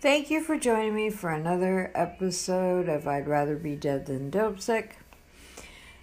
Thank 0.00 0.30
you 0.30 0.42
for 0.42 0.56
joining 0.56 0.94
me 0.94 1.10
for 1.10 1.28
another 1.28 1.92
episode 1.94 2.88
of 2.88 3.06
I'd 3.06 3.28
Rather 3.28 3.54
Be 3.54 3.76
Dead 3.76 4.06
Than 4.06 4.30
Dope 4.30 4.58
Sick. 4.58 4.96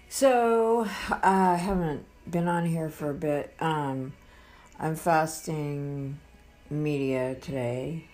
So, 0.08 0.86
I 1.10 1.56
haven't 1.56 2.04
been 2.30 2.46
on 2.46 2.64
here 2.64 2.90
for 2.90 3.10
a 3.10 3.14
bit. 3.14 3.52
Um, 3.58 4.12
I'm 4.78 4.94
fasting 4.94 6.20
media 6.70 7.34
today 7.40 8.04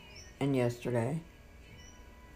and 0.41 0.57
yesterday. 0.57 1.21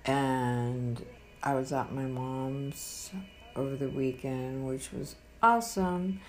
And 0.04 1.02
I 1.42 1.54
was 1.54 1.72
at 1.72 1.90
my 1.90 2.04
mom's 2.04 3.10
over 3.56 3.76
the 3.76 3.88
weekend, 3.88 4.66
which 4.66 4.92
was 4.92 5.16
awesome. 5.42 6.20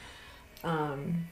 Um, 0.63 1.27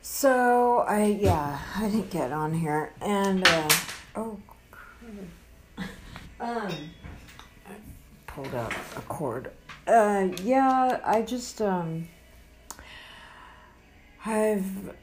so 0.00 0.78
I 0.88 1.04
yeah, 1.20 1.60
I 1.76 1.82
didn't 1.90 2.10
get 2.10 2.32
on 2.32 2.54
here 2.54 2.94
and 3.02 3.46
uh, 3.46 3.68
oh 4.14 4.38
um 6.40 6.72
I 7.66 7.74
pulled 8.26 8.54
out 8.54 8.72
a 8.96 9.00
cord. 9.02 9.50
Uh 9.86 10.28
yeah, 10.42 11.00
I 11.04 11.22
just 11.22 11.60
um 11.62 12.08
I've 14.24 14.94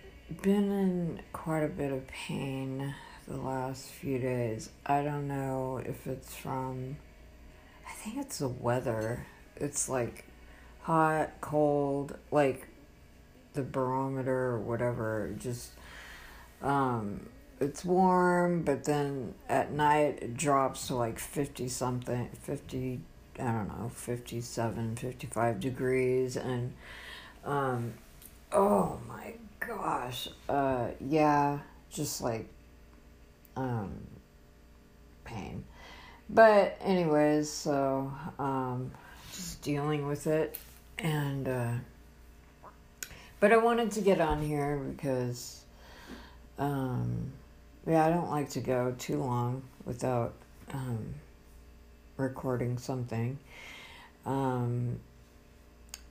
been 0.42 0.72
in 0.72 1.22
quite 1.34 1.64
a 1.64 1.68
bit 1.68 1.92
of 1.92 2.08
pain 2.08 2.94
the 3.28 3.38
last 3.38 3.86
few 3.86 4.20
days. 4.20 4.70
I 4.86 5.02
don't 5.02 5.28
know 5.28 5.82
if 5.84 6.08
it's 6.08 6.36
from 6.36 6.98
I 7.88 7.92
think 7.94 8.18
it's 8.18 8.40
the 8.40 8.48
weather. 8.48 9.26
It's 9.56 9.90
like 9.90 10.26
hot, 10.82 11.32
cold, 11.42 12.18
like 12.32 12.68
the 13.54 13.64
barometer 13.64 14.52
or 14.52 14.60
whatever 14.60 15.34
just 15.40 15.72
um 16.62 17.28
it's 17.60 17.84
warm 17.84 18.64
but 18.64 18.84
then 18.86 19.34
at 19.48 19.72
night 19.72 20.20
it 20.22 20.38
drops 20.38 20.88
to 20.88 20.96
like 20.96 21.20
50 21.20 21.68
something 21.68 22.30
50 22.42 23.02
i 23.40 23.44
don't 23.44 23.68
know 23.68 23.90
57 23.94 24.96
55 24.96 25.60
degrees 25.60 26.38
and 26.38 26.74
um 27.46 27.94
oh 28.52 29.00
my 29.08 29.34
gosh 29.60 30.30
uh 30.48 30.88
yeah 31.06 31.60
just 31.92 32.22
like 32.22 32.48
um 33.56 33.92
pain. 35.26 35.64
But 36.30 36.78
anyways 36.82 37.50
so 37.50 38.12
um 38.38 38.92
just 39.34 39.62
dealing 39.62 40.08
with 40.08 40.28
it 40.28 40.58
and 40.98 41.48
uh 41.48 41.72
but 43.40 43.54
I 43.54 43.58
wanted 43.58 43.92
to 43.92 44.02
get 44.02 44.20
on 44.20 44.42
here 44.42 44.78
because, 44.78 45.64
um, 46.58 47.32
yeah, 47.88 48.06
I 48.06 48.10
don't 48.10 48.30
like 48.30 48.50
to 48.52 48.60
go 48.60 48.94
too 48.98 49.18
long 49.18 49.64
without 49.86 50.34
um, 50.74 51.16
recording 52.18 52.78
something. 52.78 53.40
Um, 54.26 55.00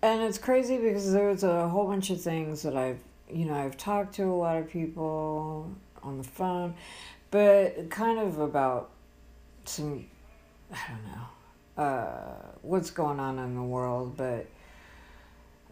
and 0.03 0.23
it's 0.23 0.39
crazy 0.39 0.79
because 0.79 1.13
there's 1.13 1.45
a 1.45 1.69
whole 1.69 1.87
bunch 1.87 2.11
of 2.11 2.21
things 2.21 2.63
that 2.63 2.77
I've, 2.77 3.01
you 3.31 3.45
know, 3.45 3.55
I've 3.55 3.77
talked 3.77 4.15
to 4.17 4.25
a 4.25 4.35
lot 4.35 4.57
of 4.57 4.71
people 4.71 5.71
on 6.03 6.19
the 6.19 6.25
phone, 6.25 6.75
but 7.31 7.91
kind 7.91 8.19
of 8.19 8.39
about 8.39 8.91
some, 9.65 10.07
I 10.73 10.79
don't 10.89 11.05
know, 11.05 11.83
uh, 11.83 12.53
what's 12.63 12.91
going 12.91 13.21
on 13.21 13.39
in 13.39 13.55
the 13.55 13.63
world, 13.63 14.17
but, 14.17 14.47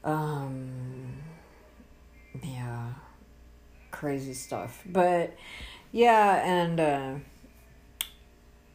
um, 0.04 1.16
yeah, 2.42 2.92
crazy 3.90 4.34
stuff. 4.34 4.82
But 4.86 5.34
yeah, 5.96 6.42
and 6.44 6.78
uh, 6.78 7.14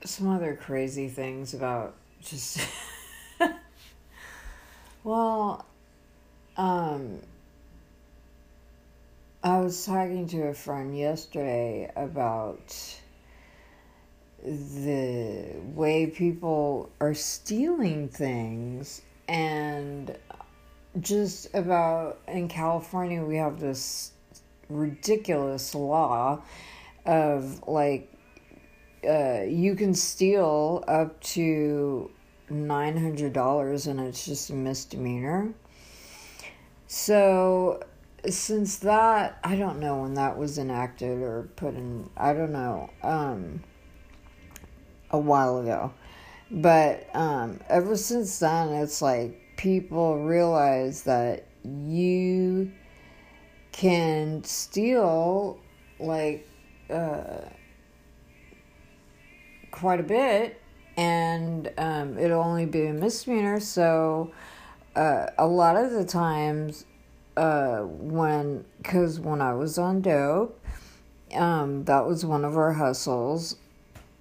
some 0.03 0.27
other 0.27 0.57
crazy 0.59 1.07
things 1.07 1.53
about 1.53 1.93
just. 2.19 2.67
well, 5.03 5.63
um, 6.57 7.19
I 9.43 9.59
was 9.59 9.85
talking 9.85 10.25
to 10.29 10.47
a 10.47 10.55
friend 10.55 10.97
yesterday 10.97 11.91
about 11.95 12.75
the 14.43 15.45
way 15.75 16.07
people 16.07 16.89
are 16.99 17.13
stealing 17.13 18.09
things 18.09 19.03
and 19.27 20.17
just 20.99 21.53
about 21.53 22.17
in 22.27 22.47
California, 22.47 23.23
we 23.23 23.35
have 23.35 23.59
this 23.59 24.11
ridiculous 24.69 25.75
law 25.75 26.41
of 27.05 27.67
like 27.67 28.11
uh, 29.07 29.41
you 29.47 29.75
can 29.75 29.93
steal 29.93 30.83
up 30.87 31.19
to 31.21 32.11
nine 32.49 32.97
hundred 32.97 33.33
dollars, 33.33 33.87
and 33.87 33.99
it's 33.99 34.25
just 34.25 34.49
a 34.49 34.53
misdemeanor. 34.53 35.53
So 36.87 37.83
since 38.29 38.77
that, 38.79 39.39
I 39.43 39.55
don't 39.55 39.79
know 39.79 40.01
when 40.01 40.15
that 40.15 40.37
was 40.37 40.57
enacted 40.57 41.21
or 41.21 41.49
put 41.55 41.75
in. 41.75 42.09
I 42.17 42.33
don't 42.33 42.51
know. 42.51 42.89
Um, 43.01 43.63
a 45.11 45.19
while 45.19 45.59
ago, 45.59 45.93
but 46.49 47.09
um, 47.13 47.59
ever 47.67 47.95
since 47.97 48.39
then, 48.39 48.69
it's 48.69 49.01
like 49.01 49.37
people 49.57 50.23
realize 50.23 51.03
that 51.03 51.45
you 51.63 52.71
can 53.71 54.43
steal 54.43 55.59
like 55.99 56.47
uh, 56.91 57.49
quite 59.71 59.99
a 59.99 60.03
bit 60.03 60.61
and 60.97 61.71
um, 61.77 62.17
it'll 62.17 62.43
only 62.43 62.65
be 62.65 62.85
a 62.85 62.93
misdemeanor 62.93 63.59
so 63.59 64.31
uh, 64.95 65.27
a 65.37 65.47
lot 65.47 65.77
of 65.77 65.91
the 65.91 66.05
times 66.05 66.85
uh, 67.37 67.79
when 67.79 68.65
because 68.77 69.19
when 69.19 69.41
i 69.41 69.53
was 69.53 69.77
on 69.77 70.01
dope 70.01 70.59
um, 71.35 71.85
that 71.85 72.05
was 72.05 72.25
one 72.25 72.43
of 72.43 72.57
our 72.57 72.73
hustles 72.73 73.55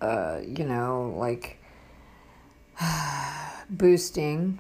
uh, 0.01 0.39
you 0.47 0.65
know 0.65 1.13
like 1.17 1.59
boosting 3.71 4.59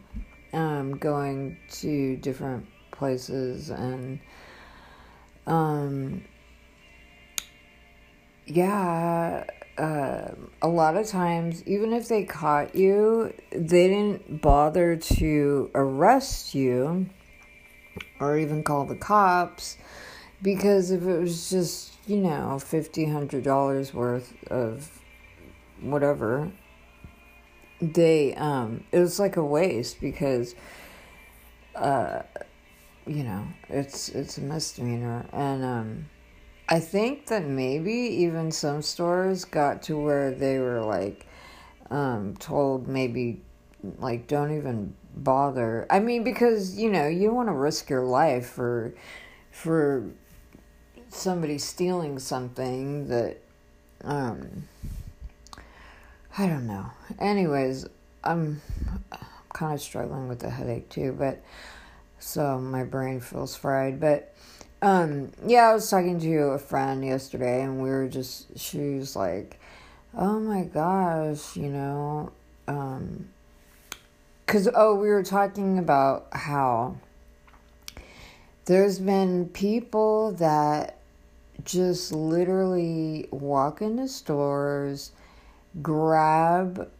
um, 0.53 0.97
going 0.97 1.57
to 1.71 2.17
different 2.17 2.67
places 2.91 3.71
and 3.71 4.19
um, 5.47 6.23
yeah 8.51 9.45
uh, 9.79 10.33
a 10.61 10.69
lot 10.69 10.97
of 10.97 11.07
times 11.07 11.63
even 11.67 11.93
if 11.93 12.09
they 12.09 12.25
caught 12.25 12.75
you 12.75 13.33
they 13.53 13.89
didn't 13.89 14.43
bother 14.43 14.97
to 14.97 15.71
arrest 15.75 16.55
you 16.55 17.07
or 18.19 18.37
even 18.37 18.63
call 18.63 18.85
the 18.85 18.97
cops 18.97 19.77
because 20.43 20.91
if 20.91 21.03
it 21.03 21.19
was 21.19 21.51
just 21.51 21.93
you 22.07 22.17
know 22.17 22.59
fifty 22.59 23.07
hundred 23.07 23.45
dollars 23.45 23.95
worth 23.95 24.35
of 24.51 25.01
whatever 25.81 26.51
they 27.81 28.35
um 28.35 28.85
it 28.93 28.99
was 28.99 29.19
like 29.19 29.37
a 29.37 29.45
waste 29.45 30.01
because 30.01 30.55
uh 31.77 32.21
you 33.07 33.25
know 33.25 33.45
it's 33.69 34.09
it's 34.11 34.39
a 34.39 34.41
misdemeanor. 34.41 35.27
And 35.33 35.65
um 35.65 36.07
i 36.71 36.81
think 36.81 37.27
that 37.27 37.45
maybe 37.45 37.93
even 37.93 38.51
some 38.51 38.81
stores 38.83 39.45
got 39.45 39.83
to 39.83 39.99
where 39.99 40.33
they 40.33 40.59
were 40.59 40.81
like 40.83 41.27
um 41.91 42.35
told 42.39 42.89
maybe 42.89 43.41
like 43.99 44.27
don't 44.27 44.57
even 44.57 44.95
bother 45.17 45.87
i 45.91 45.99
mean 45.99 46.23
because 46.23 46.79
you 46.79 46.91
know 46.91 47.07
you 47.09 47.27
don't 47.27 47.37
want 47.37 47.49
to 47.49 47.53
risk 47.53 47.91
your 47.91 48.05
life 48.05 48.47
for 48.47 48.95
for 49.51 50.09
somebody 51.09 51.59
stealing 51.59 52.19
something 52.19 53.09
that 53.09 53.39
um 54.05 54.65
I 56.39 56.47
don't 56.47 56.67
know. 56.67 56.87
Anyways, 57.19 57.87
I'm, 58.23 58.63
I'm 59.13 59.19
kind 59.53 59.75
of 59.75 59.81
struggling 59.81 60.29
with 60.29 60.39
the 60.41 60.51
headache 60.51 60.89
too, 60.89 61.13
but 61.19 61.43
so 62.19 62.59
my 62.59 62.85
brain 62.85 63.21
feels 63.21 63.57
fried. 63.57 64.01
But 64.01 64.30
um, 64.83 65.31
yeah, 65.47 65.71
I 65.71 65.75
was 65.75 65.89
talking 65.91 66.19
to 66.21 66.37
a 66.39 66.59
friend 66.59 67.05
yesterday, 67.05 67.63
and 67.63 67.83
we 67.83 67.91
were 67.91 68.09
just 68.09 68.59
she 68.59 68.95
was 68.95 69.15
like, 69.15 69.59
"Oh 70.17 70.41
my 70.41 70.63
gosh," 70.65 71.57
you 71.57 71.69
know, 71.69 72.33
um, 72.67 73.29
because 74.47 74.69
oh, 74.75 74.95
we 74.95 75.09
were 75.09 75.23
talking 75.23 75.79
about 75.79 76.29
how 76.33 76.97
there's 78.65 78.99
been 78.99 79.49
people 79.49 80.33
that 80.33 80.97
just 81.65 82.13
literally 82.13 83.29
walk 83.31 83.83
into 83.83 84.09
stores 84.09 85.13
grab 85.83 86.91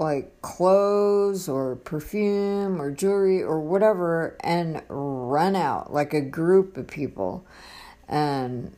like 0.00 0.40
clothes 0.42 1.48
or 1.48 1.76
perfume 1.76 2.80
or 2.80 2.90
jewelry 2.90 3.42
or 3.42 3.60
whatever 3.60 4.36
and 4.40 4.82
run 4.88 5.54
out 5.54 5.92
like 5.92 6.12
a 6.12 6.20
group 6.20 6.76
of 6.76 6.88
people 6.88 7.44
and 8.08 8.72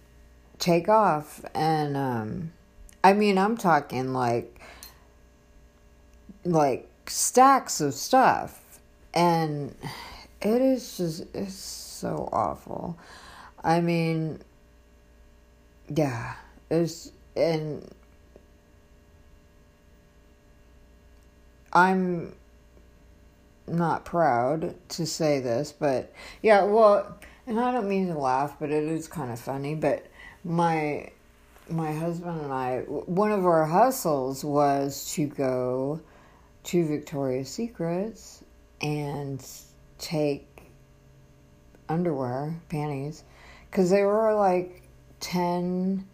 take 0.59 0.89
off 0.89 1.43
and 1.55 1.97
um 1.97 2.53
I 3.05 3.15
mean, 3.15 3.37
I'm 3.37 3.57
talking 3.57 4.13
like 4.13 4.61
like 6.45 6.89
stacks 7.07 7.81
of 7.81 7.95
stuff 7.95 8.81
and 9.13 9.75
it 10.41 10.63
is 10.63 10.97
just 10.97 11.25
it's 11.35 11.55
so 11.55 12.29
awful. 12.33 12.97
I 13.65 13.81
mean, 13.81 14.41
yeah, 15.95 16.35
it's 16.71 17.11
and 17.37 17.89
I'm 21.73 22.35
not 23.67 24.05
proud 24.05 24.75
to 24.91 25.07
say 25.07 25.41
this, 25.41 25.73
but 25.73 26.13
yeah, 26.43 26.65
well, 26.65 27.19
and 27.47 27.59
I 27.59 27.73
don't 27.73 27.89
mean 27.89 28.09
to 28.09 28.19
laugh, 28.19 28.57
but 28.61 28.71
it 28.71 28.85
is 28.85 29.09
kind 29.09 29.33
of 29.33 29.39
funny. 29.39 29.75
But 29.75 30.07
my 30.45 31.11
my 31.69 31.93
husband 31.93 32.41
and 32.43 32.53
I, 32.53 32.81
one 32.81 33.33
of 33.33 33.47
our 33.47 33.65
hustles 33.65 34.45
was 34.45 35.13
to 35.15 35.27
go 35.27 36.01
to 36.65 36.87
Victoria's 36.87 37.49
Secrets 37.49 38.45
and 38.81 39.45
take 39.99 40.71
underwear, 41.89 42.55
panties, 42.69 43.25
because 43.71 43.91
they 43.91 44.03
were 44.03 44.35
like 44.35 44.83
10 45.21 46.07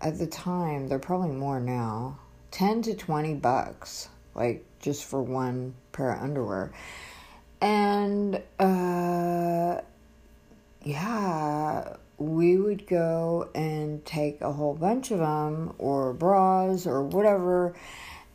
at 0.00 0.18
the 0.18 0.26
time. 0.26 0.88
They're 0.88 0.98
probably 0.98 1.30
more 1.30 1.60
now. 1.60 2.18
10 2.50 2.82
to 2.82 2.94
20 2.94 3.34
bucks, 3.34 4.08
like 4.34 4.64
just 4.82 5.04
for 5.04 5.22
one 5.22 5.74
pair 5.92 6.12
of 6.12 6.22
underwear. 6.22 6.72
And, 7.60 8.42
uh, 8.58 9.80
yeah, 10.82 11.96
we 12.18 12.56
would 12.56 12.86
go 12.86 13.48
and 13.54 14.04
take 14.04 14.40
a 14.40 14.52
whole 14.52 14.74
bunch 14.74 15.10
of 15.10 15.20
them 15.20 15.72
or 15.78 16.12
bras 16.12 16.86
or 16.86 17.02
whatever. 17.02 17.74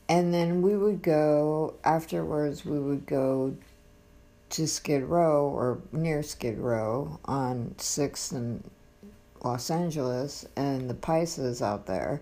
And 0.09 0.33
then 0.33 0.61
we 0.61 0.75
would 0.75 1.01
go, 1.01 1.75
afterwards, 1.83 2.65
we 2.65 2.79
would 2.79 3.05
go 3.05 3.55
to 4.49 4.67
Skid 4.67 5.03
Row 5.03 5.47
or 5.47 5.79
near 5.91 6.23
Skid 6.23 6.57
Row 6.57 7.19
on 7.25 7.75
6th 7.77 8.31
and 8.31 8.63
Los 9.43 9.69
Angeles 9.69 10.45
and 10.55 10.89
the 10.89 10.93
Paisas 10.93 11.61
out 11.61 11.85
there, 11.85 12.21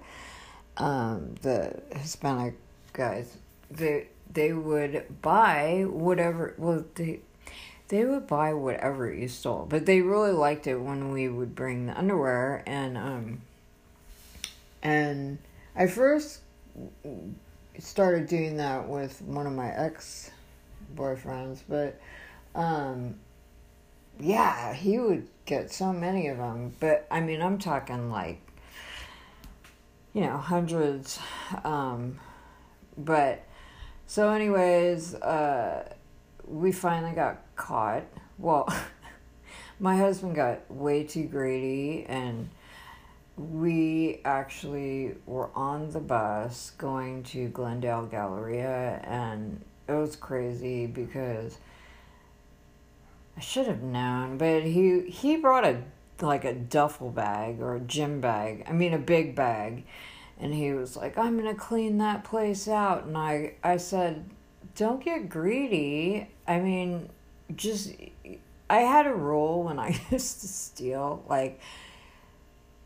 um, 0.77 1.36
the 1.42 1.80
Hispanic 1.95 2.56
guys, 2.94 3.38
they 3.69 4.07
they 4.31 4.54
would 4.54 5.22
buy 5.22 5.86
whatever 5.88 6.54
well 6.57 6.86
they 6.95 7.19
they 7.88 8.04
would 8.04 8.25
buy 8.25 8.54
whatever 8.54 9.13
you 9.13 9.27
stole. 9.27 9.68
But 9.69 9.86
they 9.86 10.01
really 10.01 10.31
liked 10.31 10.66
it 10.66 10.77
when 10.77 11.12
we 11.12 11.30
would 11.30 11.54
bring 11.54 11.86
the 11.86 11.98
underwear 11.98 12.63
and 12.66 12.98
um 12.98 13.42
and 14.81 15.38
I 15.75 15.88
first 15.88 16.42
started 17.80 18.27
doing 18.27 18.57
that 18.57 18.88
with 18.88 19.22
one 19.22 19.48
of 19.48 19.54
my 19.54 19.69
ex 19.69 20.31
boyfriends, 20.95 21.62
but 21.68 22.00
um, 22.54 23.16
yeah, 24.19 24.74
he 24.74 24.98
would 25.00 25.27
get 25.45 25.72
so 25.72 25.92
many 25.92 26.27
of 26.27 26.38
them. 26.38 26.74
But 26.80 27.07
I 27.12 27.19
mean, 27.19 27.42
I'm 27.42 27.57
talking 27.57 28.12
like, 28.12 28.42
you 30.13 30.22
know, 30.22 30.38
hundreds. 30.38 31.19
Um, 31.63 32.19
but 32.98 33.44
so, 34.07 34.29
anyways, 34.29 35.15
uh, 35.15 35.87
we 36.47 36.71
finally 36.71 37.13
got 37.13 37.41
caught. 37.55 38.03
Well, 38.37 38.67
my 39.79 39.97
husband 39.97 40.35
got 40.35 40.69
way 40.71 41.03
too 41.03 41.23
greedy 41.23 42.05
and 42.07 42.49
we 43.37 44.21
actually 44.23 45.15
were 45.25 45.49
on 45.55 45.89
the 45.91 45.99
bus 45.99 46.71
going 46.77 47.23
to 47.23 47.49
Glendale 47.49 48.05
Galleria 48.05 49.01
and 49.03 49.61
it 49.87 49.93
was 49.93 50.15
crazy 50.15 50.87
because 50.87 51.57
I 53.37 53.41
should 53.41 53.67
have 53.67 53.83
known, 53.83 54.37
but 54.37 54.63
he 54.63 55.01
he 55.09 55.35
brought 55.35 55.65
a 55.65 55.81
like 56.21 56.45
a 56.45 56.53
duffel 56.53 57.09
bag 57.09 57.59
or 57.59 57.75
a 57.75 57.81
gym 57.81 58.21
bag. 58.21 58.65
I 58.67 58.71
mean 58.71 58.93
a 58.93 58.99
big 58.99 59.35
bag. 59.35 59.85
And 60.39 60.53
he 60.53 60.73
was 60.73 60.97
like, 60.97 61.17
"I'm 61.17 61.39
going 61.39 61.53
to 61.53 61.59
clean 61.59 61.97
that 61.99 62.23
place 62.23 62.67
out." 62.67 63.05
And 63.05 63.17
I 63.17 63.53
I 63.63 63.77
said, 63.77 64.29
"Don't 64.75 65.03
get 65.03 65.29
greedy. 65.29 66.29
I 66.47 66.59
mean, 66.59 67.09
just 67.55 67.93
I 68.69 68.79
had 68.79 69.07
a 69.07 69.13
rule 69.13 69.63
when 69.63 69.79
I 69.79 69.89
used 70.11 70.41
to 70.41 70.47
steal 70.47 71.23
like 71.29 71.59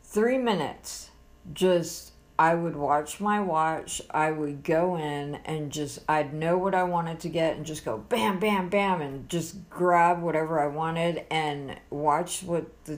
3 0.04 0.38
minutes. 0.38 1.10
Just 1.54 2.14
I 2.40 2.56
would 2.56 2.78
watch 2.78 3.20
my 3.20 3.42
watch. 3.42 4.02
I 4.12 4.32
would 4.32 4.64
go 4.64 4.96
in 4.96 5.36
and 5.44 5.70
just, 5.70 6.00
I'd 6.08 6.34
know 6.34 6.58
what 6.58 6.74
I 6.74 6.84
wanted 6.84 7.20
to 7.20 7.30
get 7.30 7.58
and 7.58 7.66
just 7.66 7.84
go 7.84 7.98
bam, 7.98 8.40
bam, 8.40 8.70
bam, 8.70 9.02
and 9.02 9.28
just 9.28 9.70
grab 9.70 10.22
whatever 10.22 10.58
I 10.58 10.68
wanted 10.68 11.26
and 11.30 11.76
watch 11.90 12.44
what 12.44 12.66
the, 12.86 12.98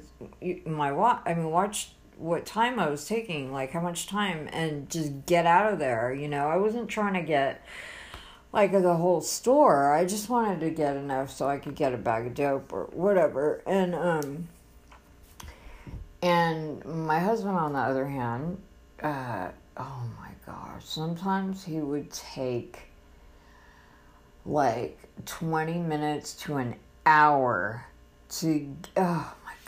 my 0.67 0.91
watch, 0.91 1.23
I 1.25 1.33
mean, 1.33 1.49
watch 1.49 1.93
what 2.21 2.45
time 2.45 2.79
I 2.79 2.89
was 2.89 3.07
taking, 3.07 3.51
like 3.51 3.71
how 3.71 3.81
much 3.81 4.07
time, 4.07 4.47
and 4.53 4.89
just 4.89 5.25
get 5.25 5.45
out 5.45 5.73
of 5.73 5.79
there. 5.79 6.13
You 6.13 6.27
know, 6.27 6.47
I 6.47 6.57
wasn't 6.57 6.87
trying 6.87 7.15
to 7.15 7.21
get 7.21 7.65
like 8.53 8.71
the 8.71 8.95
whole 8.95 9.21
store. 9.21 9.93
I 9.93 10.05
just 10.05 10.29
wanted 10.29 10.59
to 10.61 10.69
get 10.69 10.95
enough 10.95 11.31
so 11.31 11.47
I 11.47 11.57
could 11.57 11.75
get 11.75 11.93
a 11.93 11.97
bag 11.97 12.27
of 12.27 12.33
dope 12.33 12.71
or 12.71 12.85
whatever. 12.91 13.61
And, 13.65 13.95
um, 13.95 14.47
and 16.21 16.85
my 16.85 17.19
husband, 17.19 17.57
on 17.57 17.73
the 17.73 17.79
other 17.79 18.05
hand, 18.05 18.61
uh, 19.01 19.49
oh 19.77 20.03
my 20.19 20.29
gosh, 20.45 20.85
sometimes 20.85 21.63
he 21.63 21.79
would 21.79 22.11
take 22.11 22.79
like 24.45 24.99
20 25.25 25.79
minutes 25.79 26.33
to 26.33 26.57
an 26.57 26.75
hour 27.05 27.85
to, 28.29 28.75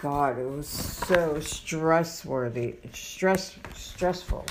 god, 0.04 0.38
it 0.38 0.48
was 0.48 0.68
so 0.68 1.40
stress 1.40 2.26
worthy, 2.26 2.76
stress, 2.94 3.58
stressful. 3.74 4.46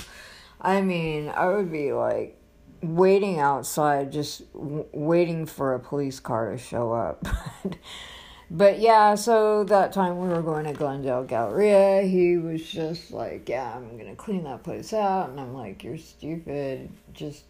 I 0.59 0.81
mean, 0.81 1.29
I 1.29 1.47
would 1.47 1.71
be 1.71 1.93
like 1.93 2.35
waiting 2.81 3.39
outside, 3.39 4.11
just 4.11 4.51
w- 4.53 4.87
waiting 4.91 5.45
for 5.45 5.75
a 5.75 5.79
police 5.79 6.19
car 6.19 6.51
to 6.51 6.57
show 6.57 6.91
up. 6.91 7.25
But 8.51 8.77
yeah, 8.77 9.15
so 9.15 9.63
that 9.63 9.93
time 9.93 10.19
we 10.19 10.27
were 10.27 10.43
going 10.43 10.65
to 10.65 10.73
Glendale 10.73 11.23
Galleria, 11.23 12.03
he 12.03 12.37
was 12.37 12.61
just 12.63 13.11
like, 13.11 13.49
Yeah, 13.49 13.75
I'm 13.75 13.97
gonna 13.97 14.15
clean 14.15 14.43
that 14.43 14.61
place 14.61 14.93
out. 14.93 15.29
And 15.29 15.39
I'm 15.39 15.55
like, 15.55 15.83
You're 15.83 15.97
stupid. 15.97 16.91
Just, 17.13 17.45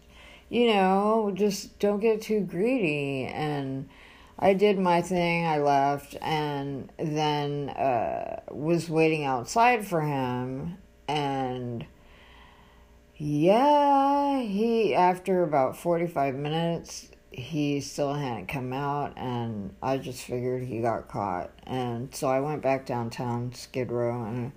you 0.48 0.68
know, 0.68 1.30
just 1.34 1.78
don't 1.78 2.00
get 2.00 2.22
too 2.22 2.40
greedy. 2.40 3.26
And 3.26 3.90
I 4.38 4.54
did 4.54 4.78
my 4.78 5.00
thing, 5.00 5.46
I 5.46 5.58
left, 5.58 6.16
and 6.20 6.90
then 6.98 7.70
uh, 7.70 8.40
was 8.50 8.90
waiting 8.90 9.24
outside 9.24 9.86
for 9.86 10.00
him. 10.00 10.78
And 11.06 11.86
yeah, 13.16 14.40
he, 14.40 14.94
after 14.94 15.42
about 15.42 15.76
45 15.76 16.34
minutes, 16.34 17.08
he 17.30 17.80
still 17.80 18.14
hadn't 18.14 18.46
come 18.46 18.72
out, 18.72 19.16
and 19.16 19.74
I 19.82 19.98
just 19.98 20.22
figured 20.24 20.64
he 20.64 20.80
got 20.80 21.08
caught. 21.08 21.50
And 21.64 22.14
so 22.14 22.28
I 22.28 22.40
went 22.40 22.62
back 22.62 22.86
downtown 22.86 23.52
Skid 23.54 23.90
Row, 23.90 24.24
and 24.24 24.52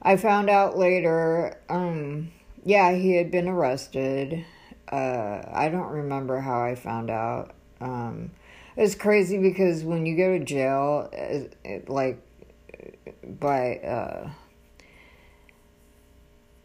I 0.00 0.16
found 0.16 0.48
out 0.48 0.78
later, 0.78 1.58
um, 1.68 2.32
yeah, 2.64 2.92
he 2.92 3.14
had 3.14 3.30
been 3.30 3.48
arrested. 3.48 4.44
Uh, 4.90 5.42
I 5.52 5.68
don't 5.68 5.90
remember 5.90 6.40
how 6.40 6.62
I 6.62 6.76
found 6.76 7.10
out. 7.10 7.52
Um, 7.80 8.30
it's 8.76 8.94
crazy 8.94 9.38
because 9.38 9.82
when 9.82 10.04
you 10.04 10.16
go 10.16 10.38
to 10.38 10.44
jail, 10.44 11.08
it, 11.12 11.56
it, 11.64 11.88
like 11.88 12.20
by 13.24 13.76
uh, 13.76 14.30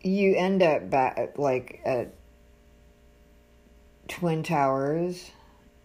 you 0.04 0.36
end 0.36 0.62
up 0.62 0.90
back 0.90 1.38
like 1.38 1.82
at 1.86 2.14
Twin 4.08 4.44
Towers, 4.44 5.32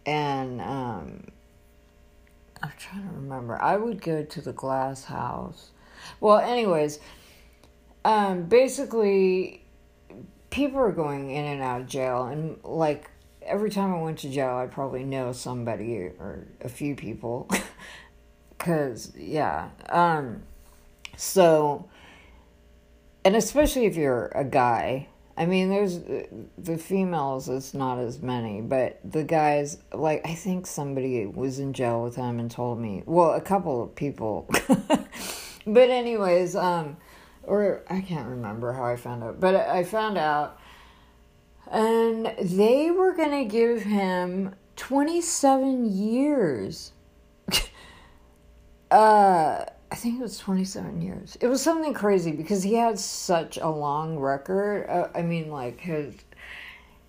and 0.04 0.60
um, 0.60 1.28
I'm 2.60 2.72
trying 2.76 3.08
to 3.08 3.14
remember. 3.14 3.60
I 3.62 3.76
would 3.76 4.02
go 4.02 4.24
to 4.24 4.40
the 4.40 4.52
Glass 4.52 5.04
House. 5.04 5.70
Well, 6.20 6.38
anyways, 6.38 6.98
um, 8.04 8.44
basically, 8.44 9.64
people 10.50 10.80
are 10.80 10.92
going 10.92 11.30
in 11.30 11.44
and 11.44 11.62
out 11.62 11.82
of 11.82 11.86
jail, 11.86 12.24
and 12.24 12.58
like 12.64 13.10
every 13.46 13.70
time 13.70 13.94
I 13.94 14.00
went 14.00 14.18
to 14.20 14.30
jail, 14.30 14.56
I 14.56 14.66
probably 14.66 15.04
know 15.04 15.32
somebody 15.32 15.96
or 15.96 16.46
a 16.60 16.68
few 16.68 16.94
people. 16.94 17.48
Cause 18.58 19.12
yeah, 19.16 19.68
um, 19.90 20.42
so, 21.16 21.88
and 23.24 23.36
especially 23.36 23.86
if 23.86 23.96
you're 23.96 24.26
a 24.34 24.44
guy, 24.44 25.08
I 25.38 25.44
mean, 25.44 25.68
there's 25.68 26.00
the 26.56 26.78
females, 26.78 27.48
it's 27.48 27.74
not 27.74 27.98
as 27.98 28.22
many, 28.22 28.62
but 28.62 28.98
the 29.04 29.22
guys, 29.22 29.78
like, 29.92 30.26
I 30.26 30.34
think 30.34 30.66
somebody 30.66 31.26
was 31.26 31.58
in 31.58 31.74
jail 31.74 32.02
with 32.02 32.16
him 32.16 32.40
and 32.40 32.50
told 32.50 32.78
me, 32.78 33.02
well, 33.04 33.32
a 33.32 33.40
couple 33.40 33.82
of 33.82 33.94
people. 33.94 34.48
but, 35.66 35.90
anyways, 35.90 36.56
um, 36.56 36.96
or 37.42 37.82
I 37.90 38.00
can't 38.00 38.28
remember 38.28 38.72
how 38.72 38.84
I 38.84 38.96
found 38.96 39.22
out, 39.22 39.38
but 39.38 39.54
I 39.54 39.84
found 39.84 40.16
out, 40.16 40.58
and 41.70 42.32
they 42.40 42.90
were 42.90 43.14
gonna 43.14 43.44
give 43.44 43.82
him 43.82 44.54
27 44.76 45.86
years. 45.86 46.92
uh, 48.90 49.64
I 49.90 49.94
think 49.94 50.18
it 50.18 50.22
was 50.22 50.38
27 50.38 51.00
years. 51.00 51.38
It 51.40 51.46
was 51.46 51.62
something 51.62 51.94
crazy 51.94 52.32
because 52.32 52.62
he 52.62 52.74
had 52.74 52.98
such 52.98 53.56
a 53.56 53.68
long 53.68 54.18
record. 54.18 54.86
Uh, 54.88 55.08
I 55.14 55.22
mean, 55.22 55.50
like 55.50 55.80
his, 55.80 56.14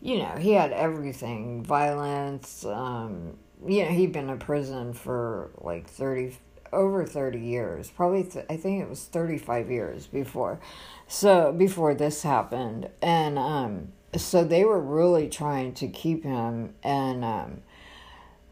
you 0.02 0.20
know, 0.20 0.36
he 0.38 0.52
had 0.52 0.72
everything 0.72 1.64
violence. 1.64 2.66
Um, 2.66 3.38
you 3.66 3.84
know, 3.84 3.90
he'd 3.90 4.12
been 4.12 4.30
in 4.30 4.40
prison 4.40 4.94
for 4.94 5.50
like 5.58 5.88
30, 5.88 6.38
over 6.72 7.04
30 7.04 7.40
years. 7.40 7.90
Probably, 7.90 8.24
th- 8.24 8.46
I 8.50 8.58
think 8.58 8.84
it 8.84 8.90
was 8.90 9.06
35 9.06 9.72
years 9.72 10.06
before. 10.06 10.60
So, 11.08 11.52
before 11.52 11.96
this 11.96 12.22
happened. 12.22 12.90
And, 13.02 13.40
um, 13.40 13.94
so 14.18 14.44
they 14.44 14.66
were 14.66 14.82
really 14.82 15.30
trying 15.30 15.74
to 15.76 15.88
keep 15.88 16.24
him. 16.24 16.74
And, 16.84 17.24
um, 17.24 17.62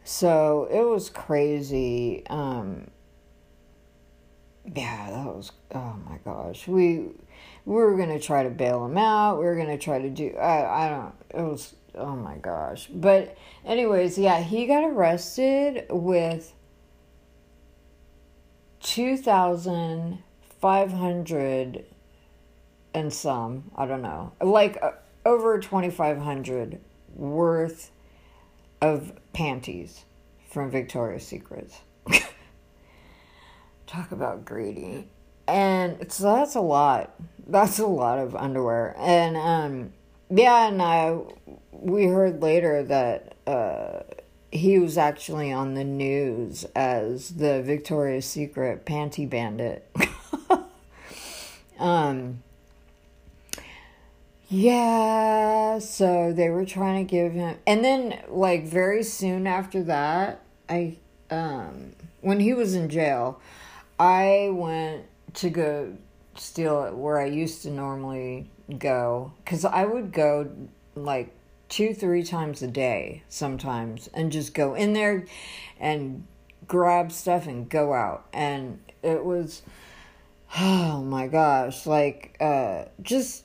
so 0.03 0.67
it 0.71 0.83
was 0.83 1.09
crazy. 1.09 2.23
Um, 2.27 2.91
yeah, 4.73 5.11
that 5.11 5.25
was 5.25 5.51
oh 5.73 5.95
my 6.09 6.17
gosh. 6.23 6.67
We 6.67 7.09
we 7.65 7.75
were 7.75 7.97
gonna 7.97 8.19
try 8.19 8.43
to 8.43 8.49
bail 8.49 8.85
him 8.85 8.97
out. 8.97 9.39
We 9.39 9.45
were 9.45 9.55
gonna 9.55 9.77
try 9.77 9.99
to 9.99 10.09
do 10.09 10.35
I 10.37 10.85
I 10.85 10.89
don't 10.89 11.13
it 11.33 11.47
was 11.47 11.75
oh 11.95 12.15
my 12.15 12.35
gosh. 12.37 12.87
But 12.87 13.37
anyways, 13.65 14.17
yeah, 14.17 14.41
he 14.41 14.65
got 14.65 14.83
arrested 14.83 15.85
with 15.89 16.53
two 18.79 19.17
thousand 19.17 20.19
five 20.59 20.91
hundred 20.91 21.85
and 22.93 23.11
some 23.11 23.71
I 23.75 23.85
don't 23.85 24.01
know 24.01 24.31
like 24.41 24.77
uh, 24.81 24.91
over 25.25 25.59
twenty 25.59 25.89
five 25.89 26.19
hundred 26.19 26.79
worth 27.15 27.91
of 28.81 29.13
panties 29.33 30.05
from 30.49 30.69
Victoria's 30.69 31.25
Secrets. 31.25 31.81
Talk 33.87 34.11
about 34.11 34.45
greedy. 34.45 35.07
And 35.47 36.11
so 36.11 36.23
that's 36.35 36.55
a 36.55 36.61
lot. 36.61 37.13
That's 37.47 37.79
a 37.79 37.87
lot 37.87 38.19
of 38.19 38.35
underwear. 38.35 38.95
And 38.97 39.37
um 39.37 39.93
yeah, 40.29 40.67
and 40.67 40.81
I 40.81 41.19
we 41.71 42.05
heard 42.05 42.41
later 42.41 42.83
that 42.83 43.35
uh 43.45 44.03
he 44.51 44.79
was 44.79 44.97
actually 44.97 45.51
on 45.51 45.73
the 45.73 45.83
news 45.83 46.65
as 46.75 47.31
the 47.31 47.61
Victoria's 47.61 48.25
Secret 48.25 48.85
panty 48.85 49.29
bandit. 49.29 49.89
um 51.79 52.41
yeah, 54.49 55.79
so 55.79 56.33
they 56.33 56.49
were 56.49 56.65
trying 56.65 57.05
to 57.05 57.09
give 57.09 57.33
him 57.33 57.57
and 57.65 57.83
then 57.83 58.19
like 58.27 58.65
very 58.65 59.03
soon 59.03 59.47
after 59.47 59.83
that, 59.83 60.41
I 60.69 60.97
um 61.29 61.93
when 62.21 62.39
he 62.39 62.53
was 62.53 62.75
in 62.75 62.89
jail, 62.89 63.39
I 63.99 64.49
went 64.51 65.05
to 65.35 65.49
go 65.49 65.95
steal 66.35 66.83
it 66.83 66.95
where 66.95 67.19
I 67.19 67.25
used 67.25 67.61
to 67.63 67.69
normally 67.69 68.49
go 68.77 69.31
because 69.43 69.65
I 69.65 69.85
would 69.85 70.11
go 70.11 70.49
like 70.95 71.31
two, 71.69 71.93
three 71.93 72.23
times 72.23 72.61
a 72.61 72.67
day 72.67 73.23
sometimes 73.29 74.09
and 74.13 74.31
just 74.31 74.53
go 74.53 74.75
in 74.75 74.93
there 74.93 75.25
and 75.79 76.25
grab 76.67 77.11
stuff 77.11 77.47
and 77.47 77.69
go 77.69 77.93
out. 77.93 78.25
And 78.33 78.79
it 79.03 79.23
was, 79.23 79.61
oh 80.59 81.01
my 81.03 81.27
gosh, 81.27 81.85
like, 81.85 82.37
uh, 82.39 82.85
just 83.01 83.44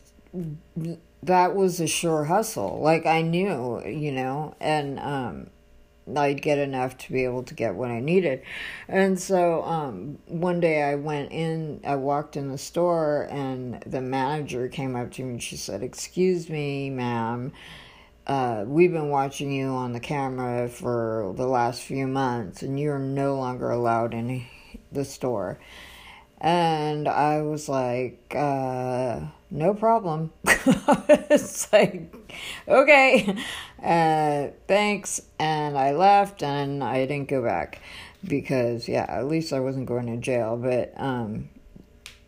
that 1.23 1.55
was 1.55 1.81
a 1.81 1.87
sure 1.87 2.25
hustle. 2.25 2.81
Like, 2.81 3.07
I 3.07 3.23
knew, 3.23 3.85
you 3.87 4.13
know, 4.13 4.55
and, 4.61 4.99
um, 5.01 5.51
I'd 6.17 6.43
get 6.43 6.59
enough 6.59 6.97
to 6.99 7.13
be 7.13 7.25
able 7.25 7.43
to 7.45 7.55
get 7.55 7.75
what 7.75 7.91
I 7.91 8.01
needed. 8.01 8.43
And 8.89 9.21
so 9.21 9.63
um, 9.63 10.19
one 10.27 10.61
day 10.61 10.83
I 10.83 10.95
went 10.97 11.33
in, 11.33 11.81
I 11.85 11.97
walked 11.97 12.37
in 12.37 12.49
the 12.49 12.59
store, 12.59 13.29
and 13.31 13.83
the 13.87 14.01
manager 14.01 14.69
came 14.69 14.97
up 14.97 15.13
to 15.13 15.23
me 15.23 15.31
and 15.33 15.43
she 15.43 15.57
said, 15.57 15.83
Excuse 15.83 16.49
me, 16.49 16.91
ma'am. 16.91 17.53
Uh, 18.27 18.65
we've 18.67 18.93
been 18.93 19.09
watching 19.09 19.53
you 19.53 19.69
on 19.69 19.93
the 19.93 20.01
camera 20.01 20.69
for 20.69 21.33
the 21.37 21.47
last 21.47 21.83
few 21.83 22.07
months, 22.07 22.63
and 22.63 22.79
you're 22.79 22.99
no 22.99 23.35
longer 23.35 23.71
allowed 23.71 24.15
in 24.15 24.47
the 24.93 25.05
store. 25.05 25.59
And 26.41 27.07
I 27.07 27.43
was 27.43 27.69
like, 27.69 28.35
uh, 28.35 29.21
no 29.51 29.75
problem. 29.75 30.33
it's 30.45 31.71
like, 31.71 32.15
okay, 32.67 33.37
uh, 33.83 34.49
thanks. 34.67 35.21
And 35.39 35.77
I 35.77 35.93
left 35.93 36.43
and 36.43 36.83
I 36.83 37.05
didn't 37.05 37.29
go 37.29 37.43
back 37.43 37.81
because, 38.27 38.89
yeah, 38.89 39.05
at 39.09 39.29
least 39.29 39.53
I 39.53 39.61
wasn't 39.61 39.87
going 39.87 40.07
to 40.07 40.17
jail. 40.17 40.57
But, 40.57 40.95
um, 40.97 41.51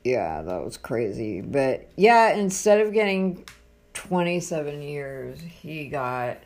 yeah, 0.05 0.43
that 0.43 0.63
was 0.63 0.77
crazy. 0.77 1.41
But, 1.41 1.89
yeah, 1.97 2.35
instead 2.35 2.81
of 2.81 2.93
getting 2.93 3.47
27 3.95 4.83
years, 4.83 5.41
he 5.41 5.89
got 5.89 6.37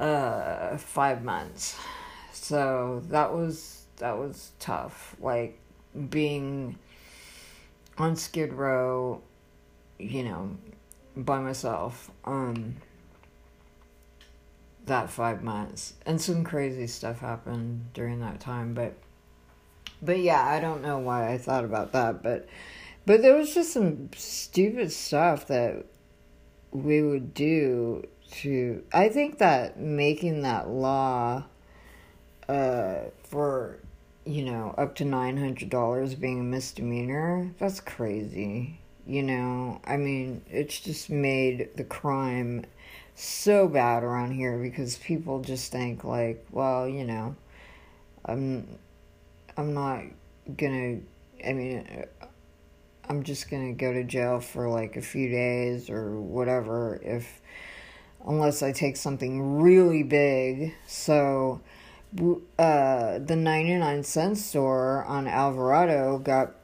uh, 0.00 0.78
five 0.78 1.22
months. 1.22 1.76
So 2.32 3.02
that 3.08 3.34
was, 3.34 3.84
that 3.98 4.16
was 4.16 4.52
tough. 4.60 5.14
Like, 5.20 5.58
being 6.10 6.78
on 7.98 8.16
Skid 8.16 8.52
Row, 8.52 9.22
you 9.98 10.24
know, 10.24 10.56
by 11.16 11.40
myself, 11.40 12.10
um, 12.24 12.76
that 14.86 15.10
five 15.10 15.42
months. 15.42 15.94
And 16.04 16.20
some 16.20 16.44
crazy 16.44 16.86
stuff 16.86 17.20
happened 17.20 17.92
during 17.94 18.20
that 18.20 18.40
time, 18.40 18.74
but 18.74 18.94
but 20.02 20.18
yeah, 20.18 20.44
I 20.44 20.60
don't 20.60 20.82
know 20.82 20.98
why 20.98 21.32
I 21.32 21.38
thought 21.38 21.64
about 21.64 21.92
that, 21.92 22.22
but 22.22 22.48
but 23.06 23.22
there 23.22 23.34
was 23.34 23.54
just 23.54 23.72
some 23.72 24.10
stupid 24.14 24.92
stuff 24.92 25.46
that 25.48 25.86
we 26.70 27.02
would 27.02 27.32
do 27.32 28.06
to 28.30 28.82
I 28.92 29.08
think 29.08 29.38
that 29.38 29.78
making 29.78 30.42
that 30.42 30.68
law 30.68 31.44
uh 32.48 32.96
for 33.22 33.78
you 34.26 34.44
know, 34.44 34.74
up 34.76 34.96
to 34.96 35.04
$900 35.04 36.20
being 36.20 36.40
a 36.40 36.44
misdemeanor, 36.44 37.50
that's 37.58 37.80
crazy. 37.80 38.80
You 39.06 39.22
know, 39.22 39.80
I 39.84 39.96
mean, 39.96 40.42
it's 40.50 40.80
just 40.80 41.10
made 41.10 41.70
the 41.76 41.84
crime 41.84 42.66
so 43.14 43.68
bad 43.68 44.02
around 44.02 44.32
here 44.32 44.58
because 44.58 44.96
people 44.98 45.40
just 45.40 45.70
think 45.70 46.04
like, 46.04 46.44
well, 46.50 46.88
you 46.88 47.04
know, 47.04 47.36
I'm 48.24 48.78
I'm 49.56 49.72
not 49.72 50.02
going 50.56 51.02
to 51.40 51.48
I 51.48 51.52
mean, 51.52 52.04
I'm 53.08 53.22
just 53.22 53.48
going 53.48 53.74
to 53.74 53.78
go 53.78 53.92
to 53.92 54.02
jail 54.02 54.40
for 54.40 54.68
like 54.68 54.96
a 54.96 55.02
few 55.02 55.30
days 55.30 55.88
or 55.88 56.20
whatever 56.20 57.00
if 57.04 57.40
unless 58.26 58.62
I 58.62 58.72
take 58.72 58.96
something 58.96 59.60
really 59.60 60.02
big. 60.02 60.74
So, 60.86 61.60
uh, 62.58 63.18
the 63.18 63.36
99 63.36 64.02
cent 64.04 64.38
store 64.38 65.04
on 65.04 65.26
Alvarado 65.26 66.18
got 66.18 66.54